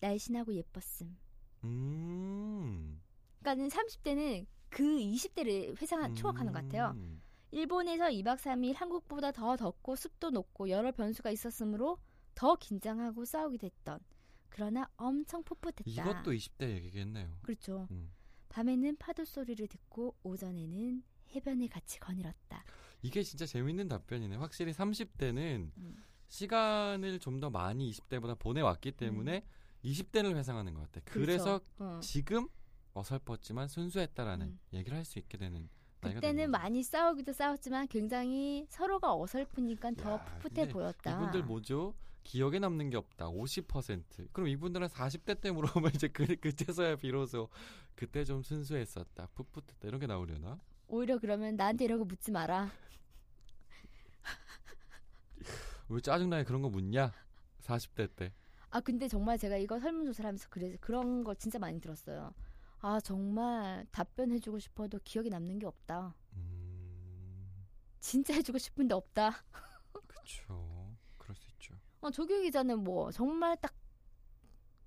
날씬하고 0.00 0.54
예뻤음. 0.54 1.16
음. 1.64 3.00
그러니까는 3.40 3.68
30대는 3.68 4.46
그 4.68 4.82
20대를 4.84 5.80
회상 5.80 6.14
추억하는 6.14 6.52
것 6.52 6.62
같아요. 6.62 6.92
음. 6.94 7.22
일본에서 7.50 8.04
2박 8.08 8.36
3일 8.36 8.74
한국보다 8.74 9.32
더 9.32 9.56
덥고 9.56 9.96
습도 9.96 10.30
높고 10.30 10.68
여러 10.68 10.92
변수가 10.92 11.30
있었으므로 11.30 11.98
더 12.34 12.54
긴장하고 12.54 13.24
싸우게 13.24 13.56
됐던 13.56 13.98
그러나 14.48 14.88
엄청 14.96 15.42
풋풋했다. 15.42 15.82
이것도 15.86 16.32
20대 16.32 16.68
얘기겠네요. 16.76 17.38
그렇죠. 17.42 17.86
음. 17.90 18.10
밤에는 18.48 18.96
파도 18.96 19.24
소리를 19.24 19.66
듣고 19.68 20.16
오전에는 20.22 21.02
해변에 21.34 21.68
같이 21.68 22.00
거닐었다. 22.00 22.64
이게 23.02 23.22
진짜 23.22 23.46
재밌는 23.46 23.88
답변이네. 23.88 24.36
확실히 24.36 24.72
30대는 24.72 25.70
음. 25.76 26.04
시간을 26.28 27.18
좀 27.20 27.40
더 27.40 27.50
많이 27.50 27.90
20대보다 27.92 28.38
보내왔기 28.38 28.92
때문에 28.92 29.44
20대를 29.84 30.34
회상하는 30.36 30.74
것 30.74 30.90
같아. 30.90 31.00
그래서 31.04 31.60
그렇죠. 31.76 31.96
어. 31.96 32.00
지금 32.00 32.48
어설펐지만 32.94 33.68
순수했다라는 33.68 34.46
음. 34.46 34.58
얘기를 34.72 34.96
할 34.96 35.04
수 35.04 35.18
있게 35.20 35.38
되는 35.38 35.68
그때는. 36.00 36.50
많이 36.50 36.82
싸우기도 36.82 37.32
싸웠지만 37.32 37.86
굉장히 37.88 38.66
서로가 38.68 39.14
어설프니까 39.14 39.92
더 39.92 40.14
야, 40.14 40.24
풋풋해 40.40 40.68
보였다. 40.68 41.12
이분들 41.16 41.44
뭐죠? 41.44 41.94
기억에 42.28 42.58
남는 42.58 42.90
게 42.90 42.98
없다. 42.98 43.30
50%. 43.30 44.28
그럼 44.32 44.48
이분들은 44.48 44.88
40대 44.88 45.40
때 45.40 45.50
물어보면 45.50 45.92
이제 45.94 46.08
그, 46.08 46.26
그때서야 46.36 46.96
비로소 46.96 47.48
그때 47.94 48.22
좀 48.22 48.42
순수했었다. 48.42 49.28
풋풋했다. 49.34 49.88
이런 49.88 49.98
게 49.98 50.06
나오려나? 50.06 50.60
오히려 50.88 51.18
그러면 51.18 51.56
나한테 51.56 51.86
이러고 51.86 52.04
묻지 52.04 52.30
마라. 52.30 52.70
왜 55.88 56.00
짜증나게 56.02 56.44
그런 56.44 56.60
거 56.60 56.68
묻냐? 56.68 57.14
40대 57.62 58.14
때. 58.14 58.34
아 58.68 58.80
근데 58.80 59.08
정말 59.08 59.38
제가 59.38 59.56
이거 59.56 59.80
설문조사를 59.80 60.28
하면서 60.28 60.46
그래서 60.50 60.76
그런 60.82 61.24
걸 61.24 61.34
진짜 61.36 61.58
많이 61.58 61.80
들었어요. 61.80 62.34
아 62.80 63.00
정말 63.00 63.86
답변해주고 63.90 64.58
싶어도 64.58 65.00
기억에 65.02 65.30
남는 65.30 65.60
게 65.60 65.66
없다. 65.66 66.14
음, 66.34 67.64
진짜 68.00 68.34
해주고 68.34 68.58
싶은데 68.58 68.94
없다. 68.94 69.42
그쵸. 70.06 70.77
어, 72.00 72.10
조교 72.10 72.40
기자는 72.42 72.84
뭐 72.84 73.10
정말 73.10 73.56
딱 73.60 73.74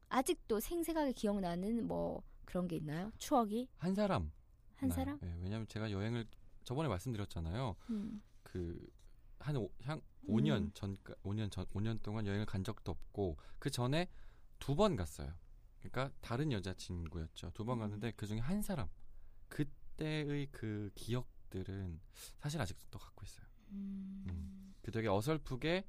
아직도 0.09 0.59
생생하게 0.59 1.13
기억나는 1.13 1.87
뭐 1.87 2.23
그런 2.45 2.67
게 2.67 2.75
있나요? 2.77 3.11
추억이 3.17 3.69
한 3.77 3.93
사람. 3.95 4.31
한 4.75 4.89
나요. 4.89 4.95
사람? 4.95 5.19
네, 5.21 5.33
왜냐면 5.41 5.67
제가 5.67 5.91
여행을 5.91 6.25
저번에 6.63 6.89
말씀드렸잖아요. 6.89 7.75
음. 7.89 8.21
그한 8.43 9.69
한 9.81 10.01
5년 10.27 10.57
음. 10.63 10.71
전 10.73 10.97
5년 11.23 11.51
전 11.51 11.65
5년 11.67 12.01
동안 12.01 12.25
여행을 12.27 12.45
간 12.45 12.63
적도 12.63 12.91
없고 12.91 13.37
그 13.59 13.69
전에 13.69 14.09
두 14.59 14.75
번 14.75 14.95
갔어요. 14.95 15.33
그러니까 15.79 16.11
다른 16.21 16.51
여자친구였죠. 16.51 17.51
두번 17.53 17.77
음. 17.77 17.79
갔는데 17.81 18.11
그 18.15 18.27
중에 18.27 18.39
한 18.39 18.61
사람 18.61 18.87
그때의 19.47 20.47
그 20.51 20.91
기억들은 20.95 21.99
사실 22.39 22.61
아직도 22.61 22.85
또 22.91 22.99
갖고 22.99 23.23
있어요. 23.25 23.45
음. 23.71 24.25
음. 24.29 24.75
그 24.81 24.91
되게 24.91 25.07
어설프게 25.07 25.85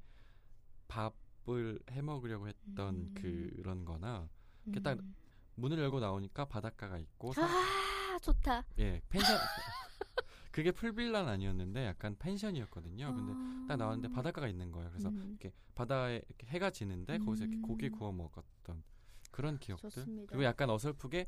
밥을 0.87 1.79
해 1.91 2.01
먹으려고 2.01 2.47
했던 2.47 2.95
음. 2.95 3.13
그런 3.15 3.85
거나 3.85 4.29
이렇게 4.65 4.79
딱 4.81 4.99
음. 4.99 5.15
문을 5.55 5.77
열고 5.79 5.99
나오니까 5.99 6.45
바닷가가 6.45 6.97
있고 6.97 7.33
사- 7.33 7.43
아 7.45 8.19
좋다. 8.19 8.63
예, 8.79 9.01
펜션 9.09 9.37
그게 10.51 10.71
풀빌라는 10.71 11.29
아니었는데 11.31 11.85
약간 11.85 12.15
펜션이었거든요. 12.19 13.15
근데 13.15 13.67
딱 13.67 13.75
나왔는데 13.77 14.13
바닷가가 14.13 14.47
있는 14.47 14.71
거예요. 14.71 14.89
그래서 14.91 15.09
음. 15.09 15.29
이렇게 15.29 15.51
바다에 15.73 16.21
이렇게 16.27 16.47
해가 16.47 16.69
지는데 16.69 17.17
거기서 17.17 17.45
이렇게 17.45 17.57
음. 17.57 17.61
고기 17.63 17.89
구워 17.89 18.11
먹었던 18.11 18.83
그런 19.31 19.57
기억들. 19.57 19.89
좋습니다. 19.89 20.29
그리고 20.29 20.43
약간 20.43 20.69
어설프게 20.69 21.27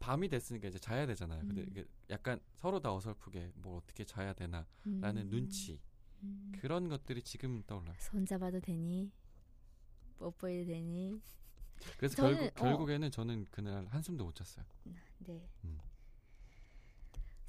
밤이 0.00 0.28
됐으니까 0.28 0.68
이제 0.68 0.78
자야 0.78 1.06
되잖아요. 1.06 1.40
근데 1.42 1.62
음. 1.62 1.66
이게 1.70 1.84
약간 2.10 2.40
서로 2.54 2.80
다 2.80 2.92
어설프게 2.92 3.52
뭘 3.54 3.76
어떻게 3.76 4.04
자야 4.04 4.32
되나라는 4.32 4.66
음. 4.86 5.30
눈치 5.30 5.80
음. 6.26 6.52
그런 6.60 6.88
것들이 6.88 7.22
지금 7.22 7.62
떠올라요. 7.66 7.94
손잡아도 7.98 8.60
되니 8.60 9.10
뽀뽀해도 10.18 10.70
되니 10.70 11.20
그래서 11.98 12.16
저는, 12.16 12.36
결국 12.36 12.46
어. 12.46 12.64
결국에는 12.64 13.10
저는 13.10 13.46
그날 13.50 13.86
한숨도 13.86 14.24
못 14.24 14.34
잤어요. 14.34 14.64
네. 15.18 15.48
음. 15.64 15.78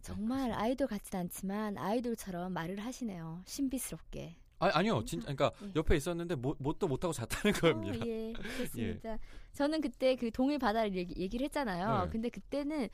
정말 0.01 0.51
아이돌 0.53 0.87
같진 0.87 1.19
않지만 1.19 1.77
아이돌처럼 1.77 2.53
말을 2.53 2.79
하시네요. 2.79 3.41
신비스럽게. 3.45 4.37
아 4.59 4.71
아니요, 4.73 5.03
진짜 5.05 5.25
그러니까 5.25 5.51
예. 5.67 5.71
옆에 5.75 5.95
있었는데 5.97 6.35
못 6.35 6.57
못도 6.59 6.87
못 6.87 7.03
하고 7.03 7.13
잤다는 7.13 7.59
겁니다. 7.59 8.03
어, 8.03 8.07
예, 8.07 8.33
그렇습니다. 8.33 9.19
저는 9.53 9.81
그때 9.81 10.15
그 10.15 10.31
동해 10.31 10.57
바다를 10.57 10.95
얘기, 10.95 11.13
얘기 11.21 11.37
를 11.37 11.45
했잖아요. 11.45 12.05
네. 12.05 12.11
근데 12.11 12.29
그때는 12.29 12.89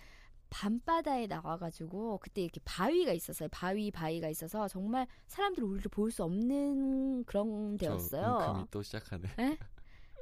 밤바다에 0.54 1.26
나와가지고 1.26 2.20
그때 2.20 2.44
이렇게 2.44 2.62
바위가 2.64 3.12
있었어요. 3.12 3.50
바위 3.52 3.90
바위가 3.90 4.30
있어서 4.30 4.68
정말 4.68 5.08
사람들이 5.28 5.66
우리를 5.66 5.90
볼 5.90 6.12
수 6.12 6.24
없는 6.24 7.24
그런 7.26 7.76
저 7.80 7.88
데였어요. 7.88 8.38
은금이 8.50 8.68
또 8.70 8.84
시작하네. 8.84 9.30
예? 9.40 9.58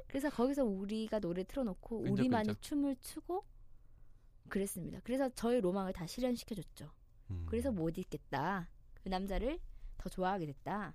그래서 0.08 0.30
거기서 0.30 0.64
우리가 0.64 1.18
노래 1.20 1.44
틀어놓고 1.44 1.98
우리만의. 2.10 2.56
춤을 2.60 2.96
추고 3.00 3.44
그랬습니다. 4.48 5.00
그래서 5.04 5.28
저의 5.30 5.60
로망을 5.60 5.92
다 5.92 6.06
실현시켜줬죠. 6.06 6.90
음. 7.30 7.44
그래서 7.46 7.70
못 7.70 7.98
잊겠다. 7.98 8.68
그 9.02 9.10
남자를 9.10 9.58
더 9.98 10.08
좋아하게 10.08 10.46
됐다. 10.46 10.94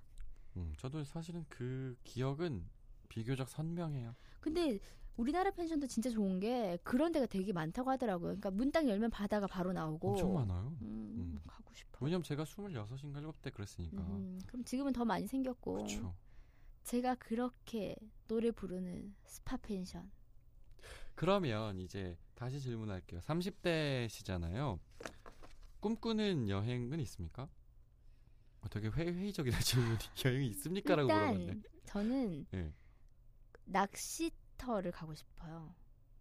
음, 0.56 0.72
저도 0.78 1.04
사실은 1.04 1.44
그 1.48 1.96
기억은 2.02 2.68
비교적 3.08 3.48
선명해요. 3.48 4.16
근데 4.40 4.78
우리나라 5.18 5.50
펜션도 5.50 5.88
진짜 5.88 6.08
좋은 6.10 6.38
게 6.38 6.78
그런 6.84 7.10
데가 7.10 7.26
되게 7.26 7.52
많다고 7.52 7.90
하더라고요. 7.90 8.28
그러니까 8.28 8.52
문딱 8.52 8.88
열면 8.88 9.10
바다가 9.10 9.48
바로 9.48 9.72
나오고. 9.72 10.10
엄청 10.10 10.32
많아요. 10.32 10.76
음, 10.80 10.86
음. 11.16 11.40
가고 11.44 11.74
싶어. 11.74 12.04
왜냐면 12.04 12.22
제가 12.22 12.44
26인가 12.44 13.32
7때 13.32 13.52
그랬으니까. 13.52 13.98
음, 13.98 14.38
그럼 14.46 14.64
지금은 14.64 14.92
더 14.92 15.04
많이 15.04 15.26
생겼고. 15.26 15.72
그렇죠. 15.74 16.14
제가 16.84 17.16
그렇게 17.16 17.96
노래 18.28 18.52
부르는 18.52 19.12
스파 19.24 19.56
펜션. 19.56 20.08
그러면 21.16 21.80
이제 21.80 22.16
다시 22.36 22.60
질문할게요. 22.60 23.20
30대시잖아요. 23.20 24.78
꿈꾸는 25.80 26.48
여행은 26.48 27.00
있습니까? 27.00 27.48
어, 28.60 28.68
되게 28.68 28.86
회, 28.88 29.12
회의적이다 29.12 29.58
질문이 29.66 29.98
여행이 30.24 30.46
있습니까라고 30.50 31.08
물어봤네. 31.12 31.60
저는 31.86 32.46
예. 32.54 32.72
낚시 33.64 34.30
터를 34.58 34.90
가고 34.92 35.14
싶어요. 35.14 35.74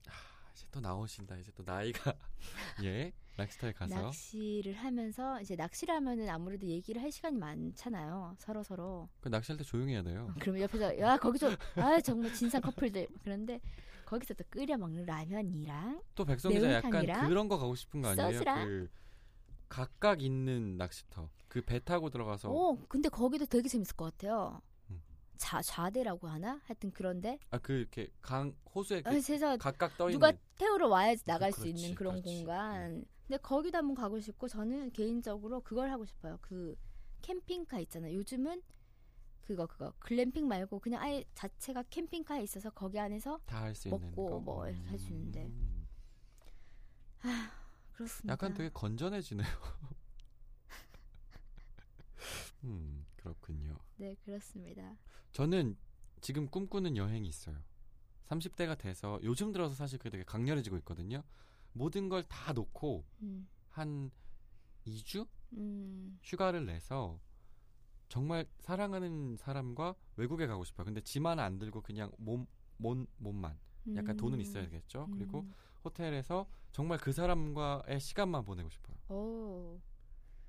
아, 0.07 0.11
이제 0.53 0.65
또 0.71 0.79
나오신다. 0.79 1.35
이제 1.37 1.51
또 1.55 1.63
나이가 1.65 2.13
예 2.83 3.11
락스타에 3.35 3.73
가서 3.73 3.95
낚시를 3.95 4.73
하면서 4.73 5.39
이제 5.41 5.55
낚시를 5.55 5.93
하면은 5.95 6.29
아무래도 6.29 6.65
얘기를 6.65 7.01
할 7.01 7.11
시간이 7.11 7.37
많잖아요. 7.37 8.35
서로 8.39 8.63
서로. 8.63 9.09
그 9.19 9.29
낚시할 9.29 9.57
때 9.57 9.63
조용히 9.63 9.93
해야 9.93 10.01
돼요. 10.03 10.33
그러면 10.39 10.61
옆에서 10.61 10.97
야 10.99 11.17
거기서 11.17 11.51
아 11.75 11.99
정말 12.01 12.33
진상 12.33 12.61
커플들 12.61 13.07
그런데 13.23 13.59
거기서 14.05 14.33
또 14.35 14.43
끓여 14.49 14.77
먹는 14.77 15.05
라면이랑 15.05 16.01
또 16.15 16.25
백성 16.25 16.51
기자 16.51 16.71
약간 16.73 17.05
그런 17.27 17.47
거 17.49 17.57
가고 17.57 17.75
싶은 17.75 18.01
거 18.01 18.09
아니에요? 18.09 18.31
소스랑? 18.31 18.65
그 18.65 18.89
각각 19.67 20.21
있는 20.21 20.77
낚시터. 20.77 21.29
그 21.49 21.61
배 21.61 21.79
타고 21.79 22.09
들어가서 22.09 22.49
오 22.49 22.77
근데 22.87 23.09
거기도 23.09 23.45
되게 23.45 23.67
재밌을 23.67 23.95
것 23.95 24.05
같아요. 24.05 24.61
음. 25.37 25.39
자 25.39 25.61
좌대라고 25.61 26.27
하나? 26.27 26.59
하여튼 26.65 26.91
그런데 26.91 27.39
아 27.51 27.57
그 27.59 27.73
이렇게 27.73 28.07
강 28.21 28.53
호수에 28.73 29.01
그 29.01 29.09
그래서 29.21 29.57
각각 29.57 29.97
떠 29.97 30.09
있는 30.09 30.19
누가 30.19 30.33
태우러 30.57 30.87
와야지 30.89 31.25
나갈 31.25 31.51
수 31.51 31.61
그렇지, 31.61 31.81
있는 31.81 31.95
그런 31.95 32.21
그렇지. 32.21 32.37
공간. 32.39 33.05
근데 33.27 33.37
거기도 33.41 33.77
한번 33.77 33.95
가고 33.95 34.19
싶고 34.19 34.47
저는 34.47 34.91
개인적으로 34.91 35.61
그걸 35.61 35.89
하고 35.91 36.05
싶어요. 36.05 36.37
그 36.41 36.75
캠핑카 37.21 37.79
있잖아요. 37.81 38.15
요즘은 38.15 38.61
그거 39.43 39.65
그거 39.67 39.93
글램핑 39.99 40.47
말고 40.47 40.79
그냥 40.79 41.01
아예 41.01 41.23
자체가 41.33 41.83
캠핑카에 41.89 42.41
있어서 42.43 42.69
거기 42.69 42.99
안에서 42.99 43.39
수 43.75 43.89
먹고 43.89 44.29
거. 44.29 44.39
뭐 44.39 44.67
있는데. 45.13 45.45
음. 45.45 45.87
그렇습니다. 47.93 48.33
약간 48.33 48.53
되게 48.53 48.69
건전해지네요. 48.69 49.47
음, 52.63 53.05
그렇군요. 53.15 53.77
네 53.97 54.15
그렇습니다. 54.23 54.97
저는 55.31 55.77
지금 56.21 56.47
꿈꾸는 56.47 56.97
여행이 56.97 57.27
있어요. 57.27 57.57
30대가 58.25 58.77
돼서 58.77 59.19
요즘 59.23 59.51
들어서 59.51 59.73
사실 59.75 59.97
그게 59.99 60.09
되게 60.09 60.23
강렬해지고 60.23 60.77
있거든요. 60.77 61.23
모든 61.73 62.09
걸 62.09 62.23
다 62.27 62.53
놓고 62.53 63.05
음, 63.21 63.47
한 63.69 64.11
2주 64.85 65.27
음, 65.53 66.17
휴가를 66.23 66.65
내서 66.65 67.19
정말 68.09 68.45
사랑하는 68.59 69.35
사람과 69.37 69.95
외국에 70.15 70.47
가고 70.47 70.63
싶어요. 70.63 70.85
근데 70.85 71.01
짐 71.01 71.25
하나 71.25 71.43
안 71.43 71.57
들고 71.59 71.81
그냥 71.81 72.11
몸, 72.17 72.45
몸, 72.77 73.05
몸만. 73.17 73.57
약간 73.95 74.15
음, 74.15 74.17
돈은 74.17 74.39
있어야겠죠. 74.41 75.09
그리고 75.13 75.41
음. 75.41 75.53
호텔에서 75.83 76.47
정말 76.71 76.97
그 76.97 77.11
사람과의 77.13 77.99
시간만 77.99 78.43
보내고 78.43 78.69
싶어요. 78.69 78.97
오, 79.09 79.79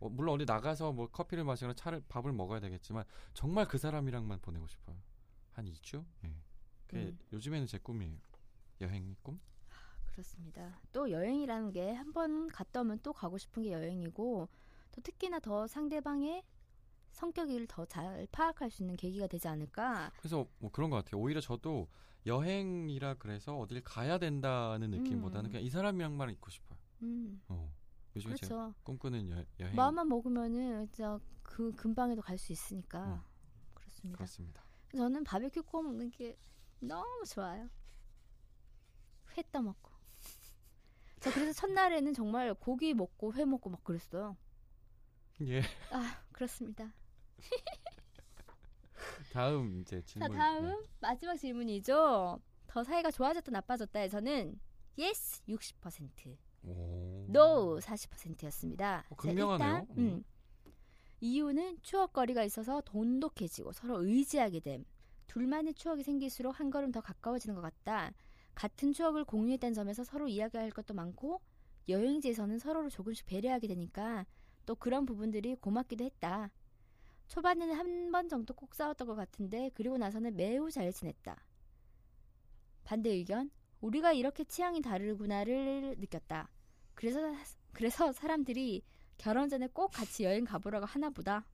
어, 0.00 0.08
물론 0.08 0.34
어디 0.36 0.44
나가서 0.44 0.92
뭐 0.92 1.08
커피를 1.08 1.44
마시거나 1.44 1.74
차를 1.74 2.02
밥을 2.08 2.32
먹어야 2.32 2.60
되겠지만 2.60 3.04
정말 3.34 3.66
그 3.66 3.78
사람이랑만 3.78 4.40
보내고 4.40 4.66
싶어요. 4.66 4.96
한 5.52 5.64
2주? 5.64 6.04
예. 6.24 6.34
그게 6.86 7.02
음. 7.06 7.18
요즘에는 7.32 7.66
제 7.66 7.78
꿈이에요. 7.78 8.16
여행 8.80 9.16
꿈? 9.22 9.40
그렇습니다. 10.06 10.80
또 10.92 11.10
여행이라는 11.10 11.72
게 11.72 11.92
한 11.94 12.12
번 12.12 12.48
갔다 12.48 12.80
오면 12.80 13.00
또 13.02 13.12
가고 13.12 13.38
싶은 13.38 13.62
게 13.64 13.72
여행이고 13.72 14.48
또 14.92 15.00
특히나 15.02 15.38
더 15.40 15.66
상대방의 15.66 16.42
성격을 17.12 17.66
더 17.66 17.84
잘 17.86 18.26
파악할 18.32 18.70
수 18.70 18.82
있는 18.82 18.96
계기가 18.96 19.26
되지 19.26 19.48
않을까. 19.48 20.10
그래서 20.18 20.46
뭐 20.58 20.70
그런 20.70 20.90
것 20.90 20.96
같아요. 20.96 21.20
오히려 21.20 21.40
저도 21.40 21.88
여행이라 22.26 23.14
그래서 23.14 23.58
어딜 23.58 23.82
가야 23.82 24.18
된다는 24.18 24.90
느낌보다는 24.90 25.50
음. 25.50 25.52
그냥 25.52 25.64
이 25.64 25.70
사람이랑만 25.70 26.30
있고 26.30 26.50
싶어요. 26.50 26.78
음, 27.02 27.40
어. 27.48 27.72
요즘에 28.18 28.34
그렇죠. 28.36 28.74
꿈꾸는 28.84 29.30
여, 29.30 29.44
여행 29.60 29.74
마음만 29.76 30.08
먹으면은 30.08 30.86
진짜 30.92 31.18
그 31.42 31.72
근방에도 31.72 32.20
갈 32.22 32.38
수 32.38 32.52
있으니까 32.52 33.04
음. 33.04 33.20
그렇습니다. 33.74 34.16
그렇습니다. 34.16 34.62
저는 34.96 35.24
바베큐 35.24 35.62
구워 35.64 35.82
먹는 35.82 36.10
게 36.10 36.36
너무 36.80 37.24
좋아요. 37.26 37.68
회 39.36 39.42
떠먹고. 39.52 39.90
저 41.20 41.30
그래서 41.32 41.52
첫날에는 41.52 42.12
정말 42.14 42.54
고기 42.54 42.94
먹고 42.94 43.34
회 43.34 43.44
먹고 43.44 43.70
막 43.70 43.82
그랬어요. 43.84 44.36
예. 45.42 45.62
아 45.90 46.22
그렇습니다. 46.32 46.92
다음 49.32 49.80
이제 49.80 50.02
질문. 50.02 50.28
자 50.30 50.36
다음 50.36 50.84
마지막 51.00 51.36
질문이죠. 51.36 52.40
더 52.66 52.84
사이가 52.84 53.10
좋아졌다 53.10 53.50
나빠졌다에서는 53.50 54.60
yes 54.98 55.42
60%, 55.48 56.10
네. 56.26 56.38
오. 56.64 57.26
no 57.28 57.78
40%였습니다. 57.80 59.04
어, 59.10 59.14
극명하네요. 59.16 59.68
일단, 59.80 59.98
음, 59.98 60.24
이유는 61.20 61.78
추억거리가 61.82 62.44
있어서 62.44 62.80
돈독해지고 62.82 63.72
서로 63.72 64.02
의지하게 64.04 64.60
됨. 64.60 64.84
둘만의 65.26 65.74
추억이 65.74 66.02
생길수록 66.02 66.58
한 66.58 66.70
걸음 66.70 66.90
더 66.92 67.00
가까워지는 67.00 67.54
것 67.54 67.60
같다. 67.60 68.12
같은 68.54 68.92
추억을 68.92 69.24
공유했다는 69.24 69.74
점에서 69.74 70.04
서로 70.04 70.26
이야기할 70.26 70.70
것도 70.70 70.94
많고 70.94 71.40
여행지에서는 71.88 72.58
서로를 72.58 72.90
조금씩 72.90 73.26
배려하게 73.26 73.68
되니까 73.68 74.26
또 74.66 74.74
그런 74.74 75.06
부분들이 75.06 75.54
고맙기도 75.56 76.04
했다. 76.04 76.50
초반에는 77.28 77.74
한 77.74 78.10
번 78.10 78.28
정도 78.28 78.54
꼭 78.54 78.74
싸웠던 78.74 79.06
것 79.06 79.14
같은데 79.14 79.70
그리고 79.74 79.98
나서는 79.98 80.34
매우 80.34 80.70
잘 80.70 80.90
지냈다. 80.92 81.36
반대 82.84 83.10
의견? 83.10 83.50
우리가 83.80 84.12
이렇게 84.12 84.44
취향이 84.44 84.82
다르구나를 84.82 85.96
느꼈다. 85.98 86.50
그래서 86.94 87.20
그래서 87.72 88.12
사람들이 88.12 88.82
결혼 89.18 89.48
전에 89.48 89.68
꼭 89.68 89.88
같이 89.88 90.24
여행 90.24 90.44
가보라고 90.44 90.86
하나 90.86 91.10
보다. 91.10 91.44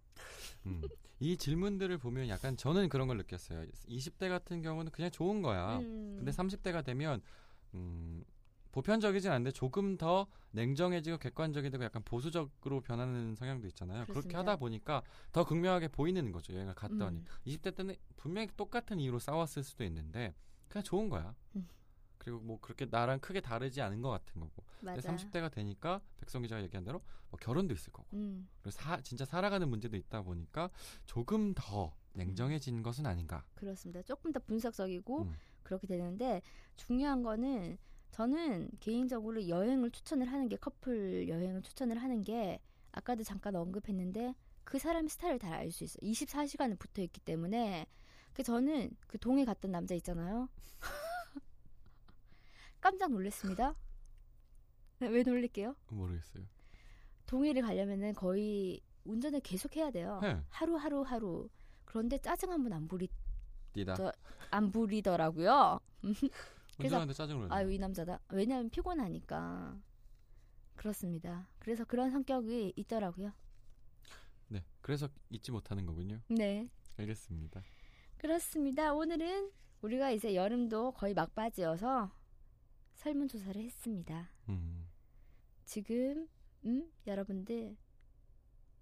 음. 0.66 0.82
이 1.20 1.37
질문들을 1.37 1.96
보면 1.98 2.28
약간 2.28 2.56
저는 2.56 2.88
그런 2.88 3.08
걸 3.08 3.16
느꼈어요. 3.18 3.66
20대 3.88 4.28
같은 4.28 4.62
경우는 4.62 4.90
그냥 4.92 5.10
좋은 5.10 5.42
거야. 5.42 5.78
음. 5.78 6.16
근데 6.16 6.30
30대가 6.30 6.84
되면 6.84 7.22
음, 7.74 8.24
보편적이진 8.72 9.30
않은데 9.30 9.52
조금 9.52 9.96
더 9.96 10.26
냉정해지고 10.50 11.18
객관적이 11.18 11.70
되고 11.70 11.84
약간 11.84 12.02
보수적으로 12.04 12.80
변하는 12.80 13.34
성향도 13.37 13.66
있잖아요. 13.68 14.02
그렇게 14.04 14.12
그렇습니다. 14.12 14.38
하다 14.40 14.56
보니까 14.56 15.02
더 15.32 15.44
극명하게 15.44 15.88
보이는 15.88 16.32
거죠. 16.32 16.52
여행을 16.54 16.74
갔더니. 16.74 17.18
음. 17.18 17.24
20대 17.46 17.74
때는 17.74 17.94
분명히 18.16 18.48
똑같은 18.56 18.98
이유로 18.98 19.18
싸웠을 19.18 19.62
수도 19.62 19.84
있는데 19.84 20.34
그냥 20.68 20.82
좋은 20.82 21.08
거야. 21.08 21.34
음. 22.24 22.30
그리고 22.34 22.40
뭐 22.40 22.58
그렇게 22.60 22.87
나랑 22.87 23.20
크게 23.20 23.40
다르지 23.40 23.80
않은 23.82 24.00
것 24.02 24.10
같은 24.10 24.40
거고. 24.40 24.64
근데 24.80 24.94
맞아. 24.96 25.14
30대가 25.14 25.50
되니까 25.50 26.00
백성 26.18 26.42
기자가 26.42 26.62
얘기한 26.62 26.84
대로 26.84 27.02
뭐 27.30 27.38
결혼도 27.38 27.74
있을 27.74 27.92
거고. 27.92 28.08
음. 28.14 28.48
그리고 28.60 28.70
사, 28.70 29.00
진짜 29.02 29.24
살아가는 29.24 29.68
문제도 29.68 29.96
있다 29.96 30.22
보니까 30.22 30.70
조금 31.06 31.52
더 31.54 31.94
냉정해진 32.14 32.82
것은 32.82 33.06
아닌가. 33.06 33.44
그렇습니다. 33.54 34.02
조금 34.02 34.32
더 34.32 34.40
분석적이고 34.40 35.22
음. 35.22 35.34
그렇게 35.62 35.87
되는데 35.87 36.42
중요한 36.76 37.22
거는 37.22 37.78
저는 38.10 38.70
개인적으로 38.80 39.48
여행을 39.48 39.90
추천을 39.90 40.30
하는 40.30 40.48
게 40.48 40.56
커플 40.56 41.28
여행을 41.28 41.62
추천을 41.62 41.98
하는 42.00 42.22
게 42.22 42.60
아까도 42.92 43.24
잠깐 43.24 43.56
언급했는데 43.56 44.34
그 44.62 44.78
사람 44.78 45.08
스타일을 45.08 45.38
다 45.40 45.52
알 45.54 45.70
수 45.72 45.84
있어요. 45.84 45.98
24시간을 46.10 46.78
붙어 46.78 47.02
있기 47.02 47.20
때문에 47.20 47.87
그 48.32 48.42
저는 48.42 48.90
그 49.08 49.18
동해 49.18 49.44
갔던 49.44 49.72
남자 49.72 49.94
있잖아요. 49.96 50.48
깜짝 52.85 53.11
놀랐습니다. 53.12 53.75
네, 54.99 55.09
왜 55.09 55.23
놀랄게요? 55.23 55.75
모르겠어요. 55.88 56.44
동해를 57.25 57.62
가려면은 57.62 58.12
거의 58.12 58.79
운전을 59.05 59.40
계속 59.40 59.75
해야 59.77 59.90
돼요. 59.90 60.18
네. 60.20 60.38
하루 60.51 60.77
하루 60.77 61.01
하루. 61.01 61.49
그런데 61.87 62.18
짜증 62.18 62.51
한 62.53 62.62
번 62.62 62.75
안 62.75 62.87
부리. 62.87 63.09
저- 63.97 64.12
안 64.51 64.70
부리더라고요. 64.70 65.81
그래서- 66.77 67.11
짜증을. 67.14 67.51
아유 67.51 67.73
이 67.73 67.79
남자다. 67.79 68.20
왜냐하면 68.29 68.68
피곤하니까. 68.68 69.81
그렇습니다. 70.77 71.49
그래서 71.61 71.87
그런 71.87 72.11
성격이 72.11 72.75
있더라고요. 72.77 73.33
네. 74.49 74.62
그래서 74.83 75.09
잊지 75.31 75.53
못하는 75.53 75.87
거군요. 75.87 76.20
네. 76.29 76.68
알겠습니다. 76.99 77.62
그렇습니다. 78.18 78.92
오늘은 78.92 79.51
우리가 79.81 80.11
이제 80.11 80.35
여름도 80.35 80.92
거의 80.92 81.14
막바지여서 81.14 82.12
설문조사를 82.94 83.61
했습니다. 83.61 84.30
음. 84.48 84.88
지금 85.64 86.28
음, 86.64 86.90
여러분들 87.07 87.76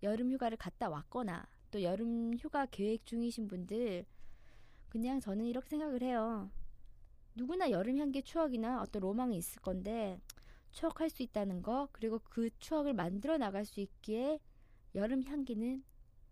여름 0.03 0.33
휴가를 0.33 0.57
갔다 0.57 0.89
왔거나 0.89 1.49
또 1.71 1.83
여름 1.83 2.35
휴가 2.35 2.67
계획 2.67 3.07
중이신 3.07 3.49
분들 3.49 4.05
그냥 4.89 5.21
저는 5.21 5.47
이렇게 5.47 5.69
생각을 5.71 6.03
해요. 6.03 6.51
누구나 7.35 7.71
여름 7.71 7.99
향기 7.99 8.23
추억이나 8.23 8.83
어떤 8.83 9.01
로망이 9.01 9.37
있을 9.39 9.63
건데 9.63 10.21
추억할 10.71 11.09
수 11.09 11.23
있다는 11.23 11.63
거 11.63 11.89
그리고 11.93 12.19
그 12.25 12.51
추억을 12.59 12.93
만들어 12.93 13.39
나갈 13.39 13.65
수 13.65 13.81
있기에 13.81 14.39
여름 14.95 15.23
향기는 15.23 15.83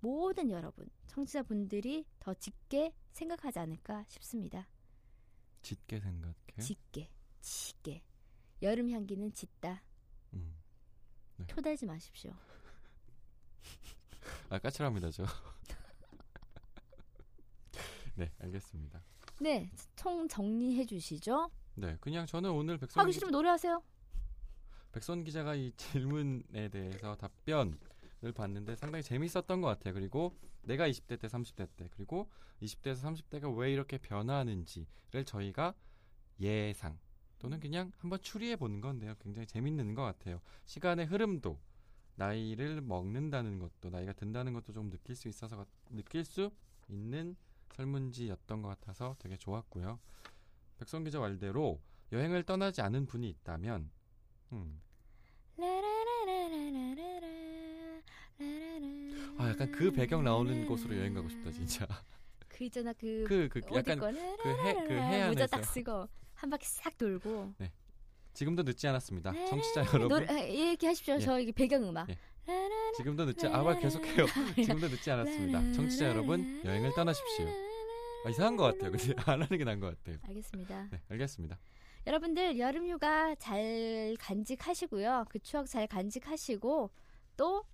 모든 0.01 0.51
여러분 0.51 0.88
청취자분들이 1.07 2.07
더 2.19 2.35
짙게 2.35 2.93
생각하지 3.12 3.59
않을까 3.59 4.05
싶습니다. 4.09 4.69
짙게 5.62 6.01
생각해. 6.01 6.35
짙게, 6.61 7.11
짙게. 7.40 8.03
여름 8.62 8.90
향기는 8.90 9.33
짙다. 9.33 9.83
음. 10.35 10.55
토달지 11.46 11.87
마십시오. 11.87 12.33
아 14.50 14.59
까칠합니다 14.59 15.11
저. 15.11 15.24
네 18.16 18.31
알겠습니다. 18.38 19.03
네, 19.40 19.70
총 19.96 20.29
정리해 20.29 20.85
주시죠. 20.85 21.50
네 21.74 21.96
그냥 22.00 22.26
저는 22.26 22.50
오늘 22.50 22.76
백선 22.76 23.03
하기 23.03 23.12
싫으면 23.12 23.33
노래하세요. 23.33 23.83
백선 24.92 25.24
기자가 25.24 25.55
이 25.55 25.72
질문에 25.76 26.68
대해서 26.68 27.16
답변을 27.16 27.79
봤는데 28.35 28.76
상당히 28.76 29.03
재밌었던 29.03 29.61
것 29.61 29.68
같아요. 29.68 29.94
그리고 29.94 30.37
내가 30.62 30.88
20대 30.88 31.18
때, 31.18 31.29
30대 31.29 31.68
때, 31.76 31.88
그리고 31.92 32.29
20대에서 32.61 33.03
30대가 33.03 33.57
왜 33.57 33.72
이렇게 33.72 33.98
변하는지를 33.98 35.24
저희가 35.24 35.74
예상 36.40 36.98
또는 37.40 37.59
그냥 37.59 37.90
한번 37.98 38.20
추리해 38.20 38.55
보는 38.55 38.81
건데요. 38.81 39.14
굉장히 39.18 39.46
재밌는 39.46 39.94
것 39.94 40.03
같아요. 40.03 40.40
시간의 40.66 41.07
흐름도 41.07 41.59
나이를 42.16 42.83
먹는다는 42.83 43.59
것도 43.59 43.88
나이가 43.90 44.12
든다는 44.12 44.53
것도 44.53 44.72
좀 44.72 44.90
느낄 44.90 45.16
수 45.16 45.26
있어서 45.26 45.66
느낄 45.88 46.24
수 46.24 46.50
있는 46.88 47.35
설문지였던 47.72 48.62
것 48.62 48.68
같아서 48.68 49.16
되게 49.18 49.37
좋았고요. 49.37 49.98
백선 50.79 51.05
기자 51.05 51.18
말대로 51.18 51.81
여행을 52.12 52.42
떠나지 52.42 52.83
않은 52.83 53.07
분이 53.07 53.29
있다면 53.31 53.90
음, 54.53 54.81
아 59.38 59.48
약간 59.48 59.72
그 59.72 59.90
배경 59.90 60.24
나오는 60.24 60.66
곳으로 60.66 60.96
여행 60.96 61.14
가고 61.14 61.29
싶다 61.31 61.50
진짜. 61.53 61.87
그 62.48 62.64
있잖아 62.64 62.92
그, 62.92 63.24
그그 63.26 63.61
약간 63.74 63.98
거그해그 63.98 64.92
해안에서 64.92 65.29
모자 65.29 65.46
딱 65.46 65.64
쓰고 65.64 66.07
한 66.40 66.48
바퀴 66.50 66.66
싹 66.66 66.96
돌고 66.96 67.55
지금도 68.33 68.62
늦지 68.62 68.87
않았습니다. 68.88 69.33
청취자 69.46 69.81
여러분 69.92 70.09
노래 70.09 70.26
아, 70.29 70.48
얘기하십시오. 70.48 71.14
예. 71.16 71.18
저 71.18 71.38
이게 71.38 71.53
배경 71.53 71.83
음악. 71.88 72.09
예. 72.09 72.16
지금도 72.96 73.26
늦지 73.26 73.46
아 73.46 73.62
말 73.62 73.79
계속해요. 73.79 74.26
지금도 74.55 74.88
늦지 74.88 75.11
않았습니다. 75.11 75.72
청취자 75.72 76.07
여러분 76.09 76.62
여행을 76.64 76.92
떠나십시오. 76.94 77.46
아, 78.24 78.31
이상한 78.31 78.57
것 78.57 78.64
같아요. 78.64 78.90
근데 78.92 79.14
안 79.31 79.42
하는 79.42 79.59
게 79.59 79.64
나은 79.64 79.81
것 79.81 79.96
같아요. 79.98 80.18
알겠습니다. 80.22 80.88
네 80.90 81.00
알겠습니다. 81.11 81.59
여러분들 82.07 82.59
여름휴가 82.59 83.35
잘 83.35 84.16
간직하시고요. 84.18 85.26
그 85.29 85.38
추억 85.40 85.66
잘 85.66 85.87
간직하시고 85.87 86.90
또 87.37 87.64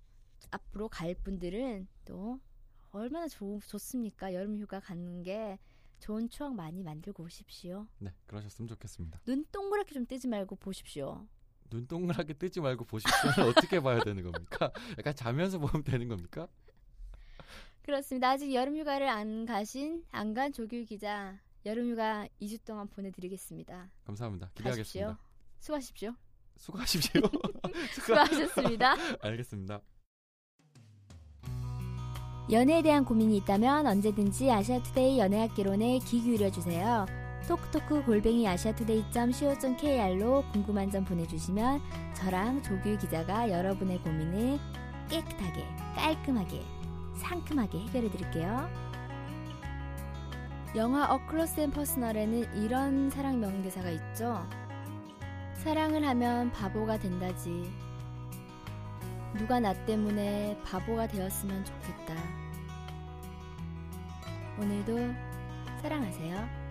앞으로 0.51 0.89
갈 0.89 1.15
분들은 1.15 1.87
또 2.05 2.41
얼마나 2.91 3.29
좋, 3.29 3.61
좋습니까? 3.67 4.33
여름휴가 4.35 4.81
가는 4.81 5.23
게 5.23 5.59
좋은 5.99 6.29
추억 6.29 6.55
많이 6.55 6.83
만들고 6.83 7.25
오십시오. 7.25 7.87
네 7.99 8.13
그러셨으면 8.27 8.69
좋겠습니다. 8.69 9.21
눈 9.25 9.45
동그랗게 9.51 9.95
좀 9.95 10.07
뜨지 10.07 10.29
말고 10.29 10.57
보십시오. 10.57 11.27
눈 11.71 11.87
동그랗게 11.87 12.35
뜨지 12.35 12.61
말고 12.61 12.85
보십시오는 12.85 13.35
어떻게 13.51 13.81
봐야 13.81 13.99
되는 14.01 14.23
겁니까? 14.23 14.71
약간 14.99 15.15
자면서 15.15 15.59
보면 15.59 15.83
되는 15.85 16.07
겁니까? 16.09 16.47
그렇습니다. 17.83 18.31
아직 18.31 18.53
여름휴가를 18.53 19.09
안 19.09 19.47
가신 19.47 20.05
안 20.11 20.35
간 20.35 20.53
조규 20.53 20.85
기자 20.85 21.41
여름휴가 21.65 22.29
2주 22.41 22.65
동안 22.65 22.87
보내드리겠습니다. 22.89 23.91
감사합니다. 24.05 24.51
가십시오. 24.55 25.17
기대하겠습니다. 25.17 25.19
수고하십시오. 25.59 26.15
수고하십시오. 26.57 27.21
수고하셨습니다. 27.95 28.95
알겠습니다. 29.23 29.81
연애에 32.51 32.81
대한 32.83 33.05
고민이 33.05 33.37
있다면 33.39 33.87
언제든지 33.89 34.49
아시아투데이 34.53 35.19
연애학개론에 35.19 35.99
귀 36.05 36.21
기울여주세요. 36.21 37.07
톡톡크 37.49 38.05
골뱅이 38.05 38.47
아시아투데이.co.kr로 38.47 40.45
궁금한 40.53 40.89
점 40.91 41.05
보내주시면 41.05 41.81
저랑 42.15 42.63
조규 42.63 42.99
기자가 42.99 43.51
여러분의 43.51 44.01
고민을 44.01 44.61
깨끗하게, 45.09 45.65
깔끔하게, 45.97 46.63
상큼하게 47.17 47.79
해결해드릴게요. 47.81 48.69
영화 50.77 51.13
Up 51.13 51.26
Close 51.26 51.61
and 51.61 51.73
Personal에는 51.73 52.63
이런 52.63 53.11
사랑 53.11 53.41
명대사가 53.41 53.91
있죠. 53.91 54.47
사랑을 55.55 56.07
하면 56.07 56.53
바보가 56.53 56.99
된다지. 56.99 57.86
누가 59.37 59.61
나 59.61 59.73
때문에 59.85 60.59
바보가 60.65 61.09
되었으면 61.09 61.65
좋겠다. 61.65 62.15
오늘도 64.59 64.97
사랑하세요. 65.83 66.66